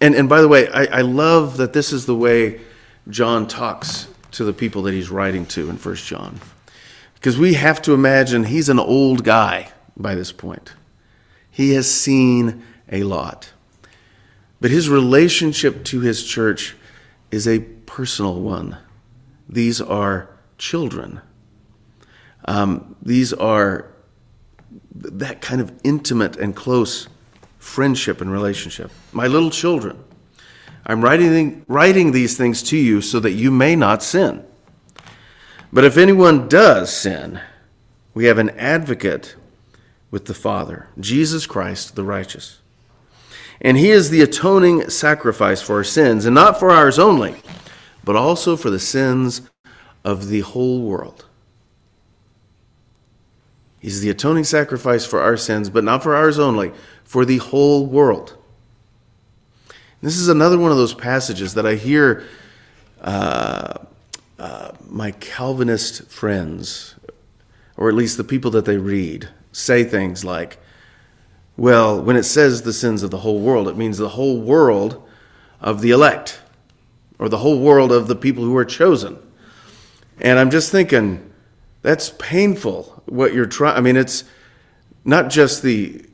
and, 0.00 0.14
and 0.14 0.28
by 0.28 0.40
the 0.40 0.46
way, 0.46 0.68
I, 0.68 0.84
I 0.84 1.00
love 1.00 1.56
that 1.56 1.72
this 1.72 1.92
is 1.92 2.06
the 2.06 2.14
way 2.14 2.60
John 3.08 3.48
talks 3.48 4.06
to 4.30 4.44
the 4.44 4.52
people 4.52 4.82
that 4.82 4.94
he's 4.94 5.10
writing 5.10 5.44
to 5.46 5.68
in 5.68 5.76
1 5.76 5.94
John. 5.96 6.40
Because 7.14 7.36
we 7.36 7.54
have 7.54 7.82
to 7.82 7.94
imagine 7.94 8.44
he's 8.44 8.68
an 8.68 8.78
old 8.78 9.24
guy 9.24 9.72
by 9.96 10.14
this 10.14 10.30
point. 10.30 10.72
He 11.50 11.72
has 11.72 11.92
seen 11.92 12.62
a 12.90 13.02
lot. 13.02 13.51
But 14.62 14.70
his 14.70 14.88
relationship 14.88 15.82
to 15.86 15.98
his 15.98 16.22
church 16.22 16.76
is 17.32 17.48
a 17.48 17.58
personal 17.58 18.40
one. 18.40 18.78
These 19.48 19.80
are 19.80 20.30
children. 20.56 21.20
Um, 22.44 22.94
these 23.02 23.32
are 23.32 23.88
that 24.94 25.40
kind 25.40 25.60
of 25.60 25.72
intimate 25.82 26.36
and 26.36 26.54
close 26.54 27.08
friendship 27.58 28.20
and 28.20 28.30
relationship. 28.30 28.92
My 29.10 29.26
little 29.26 29.50
children, 29.50 29.98
I'm 30.86 31.02
writing, 31.02 31.64
writing 31.66 32.12
these 32.12 32.36
things 32.36 32.62
to 32.64 32.76
you 32.76 33.00
so 33.00 33.18
that 33.18 33.32
you 33.32 33.50
may 33.50 33.74
not 33.74 34.00
sin. 34.00 34.46
But 35.72 35.82
if 35.82 35.96
anyone 35.96 36.46
does 36.46 36.96
sin, 36.96 37.40
we 38.14 38.26
have 38.26 38.38
an 38.38 38.50
advocate 38.50 39.34
with 40.12 40.26
the 40.26 40.34
Father, 40.34 40.86
Jesus 41.00 41.46
Christ 41.46 41.96
the 41.96 42.04
righteous. 42.04 42.61
And 43.62 43.78
he 43.78 43.90
is 43.90 44.10
the 44.10 44.22
atoning 44.22 44.90
sacrifice 44.90 45.62
for 45.62 45.76
our 45.76 45.84
sins, 45.84 46.26
and 46.26 46.34
not 46.34 46.58
for 46.58 46.70
ours 46.70 46.98
only, 46.98 47.36
but 48.04 48.16
also 48.16 48.56
for 48.56 48.70
the 48.70 48.80
sins 48.80 49.42
of 50.04 50.28
the 50.28 50.40
whole 50.40 50.82
world. 50.82 51.24
He's 53.78 54.00
the 54.00 54.10
atoning 54.10 54.44
sacrifice 54.44 55.06
for 55.06 55.20
our 55.20 55.36
sins, 55.36 55.70
but 55.70 55.84
not 55.84 56.02
for 56.02 56.14
ours 56.14 56.40
only, 56.40 56.72
for 57.04 57.24
the 57.24 57.38
whole 57.38 57.86
world. 57.86 58.36
This 60.00 60.16
is 60.16 60.28
another 60.28 60.58
one 60.58 60.72
of 60.72 60.76
those 60.76 60.94
passages 60.94 61.54
that 61.54 61.64
I 61.64 61.76
hear 61.76 62.24
uh, 63.00 63.74
uh, 64.40 64.72
my 64.88 65.12
Calvinist 65.12 66.08
friends, 66.08 66.96
or 67.76 67.88
at 67.88 67.94
least 67.94 68.16
the 68.16 68.24
people 68.24 68.50
that 68.52 68.64
they 68.64 68.76
read, 68.76 69.28
say 69.52 69.84
things 69.84 70.24
like, 70.24 70.58
well, 71.56 72.00
when 72.00 72.16
it 72.16 72.24
says 72.24 72.62
the 72.62 72.72
sins 72.72 73.02
of 73.02 73.10
the 73.10 73.18
whole 73.18 73.40
world, 73.40 73.68
it 73.68 73.76
means 73.76 73.98
the 73.98 74.10
whole 74.10 74.40
world 74.40 75.02
of 75.60 75.80
the 75.80 75.90
elect, 75.90 76.40
or 77.18 77.28
the 77.28 77.38
whole 77.38 77.60
world 77.60 77.92
of 77.92 78.08
the 78.08 78.16
people 78.16 78.42
who 78.44 78.56
are 78.56 78.64
chosen. 78.64 79.18
And 80.20 80.38
I'm 80.38 80.50
just 80.50 80.72
thinking, 80.72 81.32
that's 81.82 82.10
painful 82.18 83.02
what 83.06 83.34
you're 83.34 83.46
trying. 83.46 83.76
I 83.76 83.80
mean, 83.80 83.96
it's 83.96 84.24
not 85.04 85.30
just 85.30 85.62
the, 85.62 86.04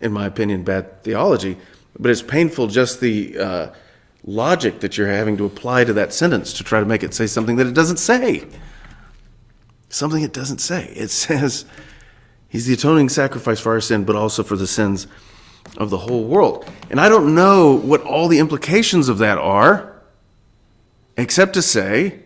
in 0.00 0.12
my 0.12 0.26
opinion, 0.26 0.64
bad 0.64 1.02
theology, 1.02 1.56
but 1.98 2.10
it's 2.10 2.22
painful 2.22 2.66
just 2.66 3.00
the 3.00 3.38
uh, 3.38 3.66
logic 4.24 4.80
that 4.80 4.96
you're 4.96 5.08
having 5.08 5.36
to 5.36 5.44
apply 5.44 5.84
to 5.84 5.92
that 5.94 6.12
sentence 6.12 6.52
to 6.54 6.64
try 6.64 6.80
to 6.80 6.86
make 6.86 7.02
it 7.02 7.14
say 7.14 7.26
something 7.26 7.56
that 7.56 7.66
it 7.66 7.74
doesn't 7.74 7.98
say. 7.98 8.46
Something 9.88 10.22
it 10.22 10.32
doesn't 10.32 10.58
say. 10.58 10.92
It 10.96 11.08
says, 11.10 11.64
He's 12.52 12.66
the 12.66 12.74
atoning 12.74 13.08
sacrifice 13.08 13.60
for 13.60 13.72
our 13.72 13.80
sin, 13.80 14.04
but 14.04 14.14
also 14.14 14.42
for 14.42 14.56
the 14.56 14.66
sins 14.66 15.06
of 15.78 15.88
the 15.88 15.96
whole 15.96 16.24
world. 16.24 16.70
And 16.90 17.00
I 17.00 17.08
don't 17.08 17.34
know 17.34 17.72
what 17.72 18.02
all 18.02 18.28
the 18.28 18.38
implications 18.38 19.08
of 19.08 19.16
that 19.18 19.38
are, 19.38 20.02
except 21.16 21.54
to 21.54 21.62
say, 21.62 22.24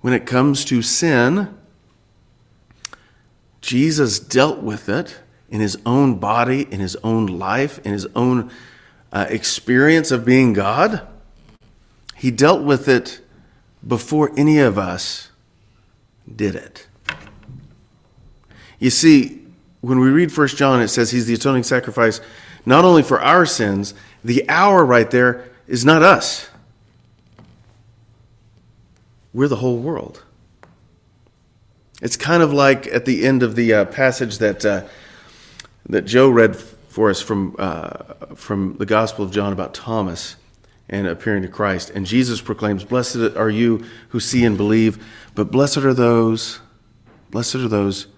when 0.00 0.12
it 0.12 0.26
comes 0.26 0.64
to 0.64 0.82
sin, 0.82 1.56
Jesus 3.60 4.18
dealt 4.18 4.62
with 4.62 4.88
it 4.88 5.20
in 5.48 5.60
his 5.60 5.78
own 5.86 6.18
body, 6.18 6.62
in 6.68 6.80
his 6.80 6.96
own 7.04 7.26
life, 7.26 7.78
in 7.84 7.92
his 7.92 8.06
own 8.16 8.50
uh, 9.12 9.26
experience 9.28 10.10
of 10.10 10.24
being 10.24 10.54
God. 10.54 11.06
He 12.16 12.32
dealt 12.32 12.64
with 12.64 12.88
it 12.88 13.20
before 13.86 14.32
any 14.36 14.58
of 14.58 14.76
us 14.76 15.30
did 16.34 16.56
it. 16.56 16.88
You 18.80 18.90
see, 18.90 19.46
when 19.82 20.00
we 20.00 20.08
read 20.08 20.36
1 20.36 20.48
John, 20.48 20.82
it 20.82 20.88
says 20.88 21.12
he's 21.12 21.26
the 21.26 21.34
atoning 21.34 21.62
sacrifice 21.62 22.20
not 22.66 22.84
only 22.84 23.02
for 23.02 23.20
our 23.20 23.46
sins, 23.46 23.94
the 24.24 24.48
our 24.48 24.84
right 24.84 25.10
there 25.10 25.50
is 25.66 25.84
not 25.84 26.02
us. 26.02 26.48
We're 29.32 29.48
the 29.48 29.56
whole 29.56 29.78
world. 29.78 30.24
It's 32.02 32.16
kind 32.16 32.42
of 32.42 32.52
like 32.52 32.86
at 32.88 33.04
the 33.04 33.24
end 33.24 33.42
of 33.42 33.54
the 33.54 33.72
uh, 33.72 33.84
passage 33.86 34.38
that, 34.38 34.64
uh, 34.64 34.84
that 35.88 36.02
Joe 36.02 36.30
read 36.30 36.56
for 36.56 37.10
us 37.10 37.20
from, 37.20 37.54
uh, 37.58 38.02
from 38.34 38.76
the 38.78 38.86
Gospel 38.86 39.24
of 39.24 39.30
John 39.30 39.52
about 39.52 39.74
Thomas 39.74 40.36
and 40.88 41.06
appearing 41.06 41.42
to 41.42 41.48
Christ. 41.48 41.90
And 41.90 42.04
Jesus 42.04 42.40
proclaims, 42.40 42.84
Blessed 42.84 43.36
are 43.36 43.50
you 43.50 43.84
who 44.08 44.18
see 44.18 44.44
and 44.44 44.56
believe, 44.56 45.04
but 45.34 45.52
blessed 45.52 45.78
are 45.78 45.94
those, 45.94 46.60
blessed 47.30 47.56
are 47.56 47.68
those 47.68 48.08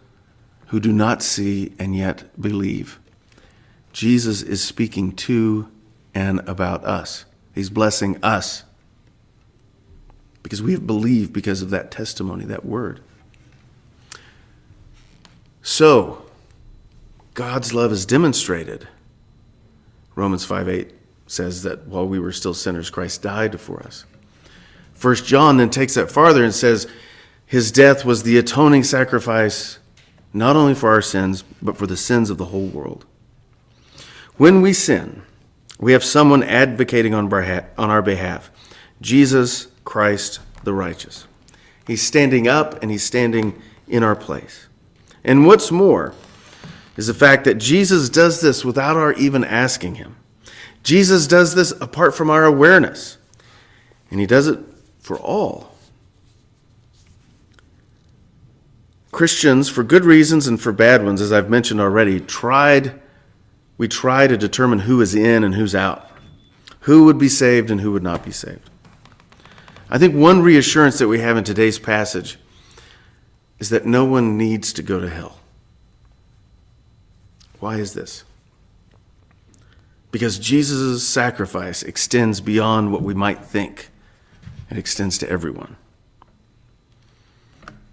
who 0.72 0.80
do 0.80 0.90
not 0.90 1.22
see 1.22 1.70
and 1.78 1.94
yet 1.94 2.24
believe. 2.40 2.98
Jesus 3.92 4.40
is 4.40 4.64
speaking 4.64 5.12
to 5.16 5.68
and 6.14 6.40
about 6.48 6.82
us. 6.86 7.26
He's 7.54 7.68
blessing 7.68 8.18
us 8.22 8.64
because 10.42 10.62
we 10.62 10.72
have 10.72 10.86
believed 10.86 11.30
because 11.30 11.60
of 11.60 11.68
that 11.68 11.90
testimony, 11.90 12.46
that 12.46 12.64
word. 12.64 13.00
So, 15.60 16.24
God's 17.34 17.74
love 17.74 17.92
is 17.92 18.06
demonstrated. 18.06 18.88
Romans 20.14 20.46
5 20.46 20.70
8 20.70 20.90
says 21.26 21.64
that 21.64 21.86
while 21.86 22.08
we 22.08 22.18
were 22.18 22.32
still 22.32 22.54
sinners, 22.54 22.88
Christ 22.88 23.20
died 23.20 23.60
for 23.60 23.82
us. 23.82 24.06
First 24.94 25.26
John 25.26 25.58
then 25.58 25.68
takes 25.68 25.92
that 25.96 26.10
farther 26.10 26.42
and 26.42 26.54
says, 26.54 26.86
His 27.44 27.70
death 27.70 28.06
was 28.06 28.22
the 28.22 28.38
atoning 28.38 28.84
sacrifice 28.84 29.78
not 30.32 30.56
only 30.56 30.74
for 30.74 30.90
our 30.90 31.02
sins, 31.02 31.44
but 31.60 31.76
for 31.76 31.86
the 31.86 31.96
sins 31.96 32.30
of 32.30 32.38
the 32.38 32.46
whole 32.46 32.66
world. 32.66 33.04
When 34.36 34.62
we 34.62 34.72
sin, 34.72 35.22
we 35.78 35.92
have 35.92 36.04
someone 36.04 36.42
advocating 36.42 37.14
on 37.14 37.32
our 37.32 38.02
behalf 38.02 38.50
Jesus 39.00 39.66
Christ 39.84 40.40
the 40.64 40.72
righteous. 40.72 41.26
He's 41.86 42.02
standing 42.02 42.46
up 42.46 42.82
and 42.82 42.90
he's 42.90 43.02
standing 43.02 43.60
in 43.88 44.02
our 44.02 44.14
place. 44.14 44.68
And 45.24 45.46
what's 45.46 45.70
more 45.70 46.14
is 46.96 47.08
the 47.08 47.14
fact 47.14 47.44
that 47.44 47.58
Jesus 47.58 48.08
does 48.08 48.40
this 48.40 48.64
without 48.64 48.96
our 48.96 49.12
even 49.14 49.44
asking 49.44 49.96
him. 49.96 50.16
Jesus 50.82 51.26
does 51.26 51.54
this 51.54 51.72
apart 51.80 52.14
from 52.14 52.30
our 52.30 52.44
awareness, 52.44 53.18
and 54.10 54.18
he 54.18 54.26
does 54.26 54.48
it 54.48 54.58
for 55.00 55.18
all. 55.18 55.71
Christians, 59.12 59.68
for 59.68 59.84
good 59.84 60.04
reasons 60.04 60.46
and 60.46 60.60
for 60.60 60.72
bad 60.72 61.04
ones, 61.04 61.20
as 61.20 61.32
I've 61.32 61.50
mentioned 61.50 61.80
already, 61.80 62.18
tried 62.18 63.00
we 63.78 63.88
try 63.88 64.26
to 64.26 64.36
determine 64.36 64.80
who 64.80 65.00
is 65.00 65.14
in 65.14 65.44
and 65.44 65.54
who's 65.54 65.74
out, 65.74 66.10
who 66.80 67.04
would 67.04 67.18
be 67.18 67.28
saved 67.28 67.70
and 67.70 67.80
who 67.80 67.92
would 67.92 68.02
not 68.02 68.24
be 68.24 68.30
saved. 68.30 68.70
I 69.90 69.98
think 69.98 70.14
one 70.14 70.40
reassurance 70.42 70.98
that 70.98 71.08
we 71.08 71.20
have 71.20 71.36
in 71.36 71.44
today's 71.44 71.78
passage 71.78 72.38
is 73.58 73.70
that 73.70 73.84
no 73.84 74.04
one 74.04 74.38
needs 74.38 74.72
to 74.74 74.82
go 74.82 75.00
to 75.00 75.10
hell. 75.10 75.38
Why 77.60 77.76
is 77.76 77.92
this? 77.92 78.24
Because 80.10 80.38
Jesus' 80.38 81.06
sacrifice 81.06 81.82
extends 81.82 82.40
beyond 82.40 82.92
what 82.92 83.02
we 83.02 83.14
might 83.14 83.44
think, 83.44 83.90
it 84.70 84.78
extends 84.78 85.18
to 85.18 85.28
everyone. 85.28 85.76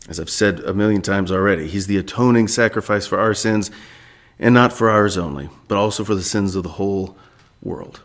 As 0.10 0.20
I've 0.20 0.30
said 0.30 0.62
a 0.62 0.74
million 0.74 1.04
times 1.04 1.32
already, 1.32 1.68
he's 1.68 1.86
the 1.86 1.98
atoning 1.98 2.48
sacrifice 2.48 3.06
for 3.06 3.20
our 3.20 3.36
sins, 3.36 3.70
and 4.40 4.56
not 4.56 4.74
for 4.74 4.90
ours 4.90 5.20
only, 5.20 5.50
but 5.68 5.78
also 5.78 6.04
for 6.04 6.16
the 6.16 6.24
sins 6.24 6.56
of 6.56 6.64
the 6.64 6.70
whole 6.70 7.16
world. 7.62 8.02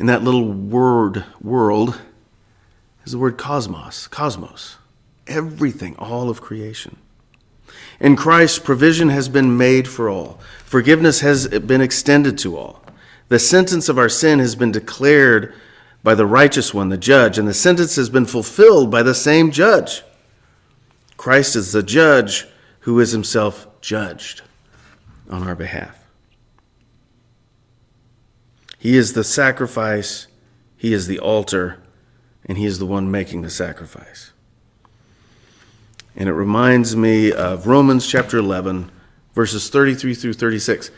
In 0.00 0.06
that 0.06 0.24
little 0.24 0.50
word, 0.50 1.24
world, 1.40 2.00
is 3.06 3.12
the 3.12 3.18
word 3.18 3.38
cosmos, 3.38 4.08
cosmos, 4.08 4.78
everything, 5.28 5.94
all 5.96 6.28
of 6.28 6.40
creation. 6.40 6.96
In 8.00 8.16
Christ, 8.16 8.64
provision 8.64 9.10
has 9.10 9.28
been 9.28 9.56
made 9.56 9.86
for 9.86 10.08
all. 10.08 10.40
Forgiveness 10.64 11.20
has 11.20 11.46
been 11.46 11.80
extended 11.80 12.36
to 12.38 12.56
all. 12.56 12.82
The 13.28 13.38
sentence 13.38 13.88
of 13.88 13.96
our 13.96 14.08
sin 14.08 14.40
has 14.40 14.56
been 14.56 14.72
declared 14.72 15.54
by 16.02 16.16
the 16.16 16.26
righteous 16.26 16.74
one, 16.74 16.88
the 16.88 16.96
judge, 16.96 17.38
and 17.38 17.46
the 17.46 17.54
sentence 17.54 17.94
has 17.94 18.10
been 18.10 18.26
fulfilled 18.26 18.90
by 18.90 19.04
the 19.04 19.14
same 19.14 19.52
judge. 19.52 20.02
Christ 21.18 21.56
is 21.56 21.72
the 21.72 21.82
judge 21.82 22.46
who 22.80 22.98
is 23.00 23.10
himself 23.10 23.66
judged 23.82 24.40
on 25.28 25.46
our 25.46 25.54
behalf. 25.54 26.06
He 28.78 28.96
is 28.96 29.12
the 29.12 29.24
sacrifice, 29.24 30.28
he 30.76 30.94
is 30.94 31.08
the 31.08 31.18
altar, 31.18 31.82
and 32.46 32.56
he 32.56 32.64
is 32.64 32.78
the 32.78 32.86
one 32.86 33.10
making 33.10 33.42
the 33.42 33.50
sacrifice. 33.50 34.30
And 36.16 36.28
it 36.28 36.32
reminds 36.32 36.96
me 36.96 37.32
of 37.32 37.66
Romans 37.66 38.06
chapter 38.06 38.38
11, 38.38 38.90
verses 39.34 39.68
33 39.68 40.14
through 40.14 40.32
36. 40.34 40.90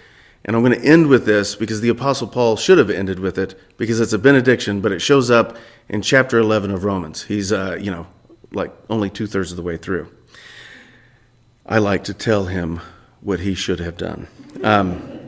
And 0.44 0.54
I'm 0.54 0.62
going 0.62 0.78
to 0.78 0.87
end 0.87 1.06
with 1.06 1.24
this 1.24 1.54
because 1.54 1.80
the 1.80 1.88
Apostle 1.88 2.28
Paul 2.28 2.56
should 2.56 2.78
have 2.78 2.90
ended 2.90 3.20
with 3.20 3.38
it 3.38 3.59
because 3.78 4.00
it's 4.00 4.12
a 4.12 4.18
benediction, 4.18 4.83
but 4.83 4.92
it 4.92 5.00
shows 5.00 5.30
up 5.30 5.56
in 5.88 6.02
chapter 6.02 6.38
11 6.38 6.70
of 6.70 6.85
Romans. 6.85 7.24
He's, 7.24 7.52
uh, 7.52 7.78
you 7.80 7.90
know, 7.90 8.06
like 8.52 8.72
only 8.88 9.10
two 9.10 9.26
thirds 9.26 9.50
of 9.50 9.56
the 9.56 9.62
way 9.62 9.76
through. 9.76 10.08
I 11.66 11.78
like 11.78 12.04
to 12.04 12.14
tell 12.14 12.46
him 12.46 12.80
what 13.20 13.40
he 13.40 13.54
should 13.54 13.80
have 13.80 13.96
done. 13.96 14.28
Um, 14.62 15.20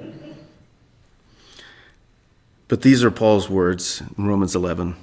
but 2.68 2.82
these 2.82 3.04
are 3.04 3.10
Paul's 3.10 3.48
words 3.48 4.02
in 4.16 4.26
Romans 4.26 4.56
11. 4.56 4.96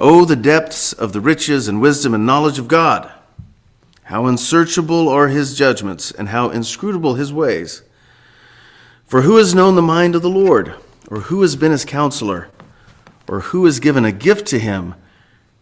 Oh, 0.00 0.24
the 0.24 0.36
depths 0.36 0.92
of 0.92 1.12
the 1.12 1.20
riches 1.20 1.68
and 1.68 1.80
wisdom 1.80 2.12
and 2.12 2.26
knowledge 2.26 2.58
of 2.58 2.68
God! 2.68 3.10
How 4.04 4.26
unsearchable 4.26 5.08
are 5.08 5.28
his 5.28 5.56
judgments, 5.56 6.10
and 6.10 6.30
how 6.30 6.50
inscrutable 6.50 7.14
his 7.14 7.32
ways! 7.32 7.82
For 9.06 9.22
who 9.22 9.36
has 9.36 9.54
known 9.54 9.74
the 9.74 9.82
mind 9.82 10.14
of 10.14 10.22
the 10.22 10.28
Lord, 10.28 10.74
or 11.10 11.20
who 11.20 11.40
has 11.42 11.56
been 11.56 11.72
his 11.72 11.84
counselor, 11.84 12.50
or 13.26 13.40
who 13.40 13.64
has 13.64 13.80
given 13.80 14.04
a 14.04 14.12
gift 14.12 14.46
to 14.48 14.58
him 14.58 14.94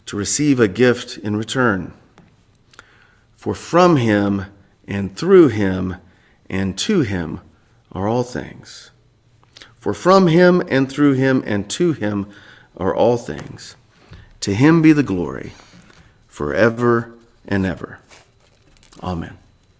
to 0.07 0.17
receive 0.17 0.59
a 0.59 0.69
gift 0.69 1.19
in 1.19 1.37
return? 1.37 1.93
For 3.37 3.55
from 3.55 3.97
him, 3.97 4.47
and 4.89 5.17
through 5.17 5.49
him, 5.49 5.97
and 6.49 6.79
to 6.79 7.01
him 7.01 7.41
are 7.93 8.09
all 8.09 8.23
things. 8.23 8.91
For 9.79 9.95
from 9.95 10.27
him, 10.27 10.63
and 10.69 10.91
through 10.91 11.13
him, 11.15 11.43
and 11.47 11.69
to 11.71 11.93
him 11.93 12.29
are 12.77 12.95
all 12.95 13.17
things. 13.17 13.77
To 14.41 14.55
him 14.55 14.83
be 14.83 14.93
the 14.93 15.03
glory 15.03 15.53
forever 16.29 17.15
and 17.47 17.65
ever. 17.65 17.99
Amen. 19.03 19.39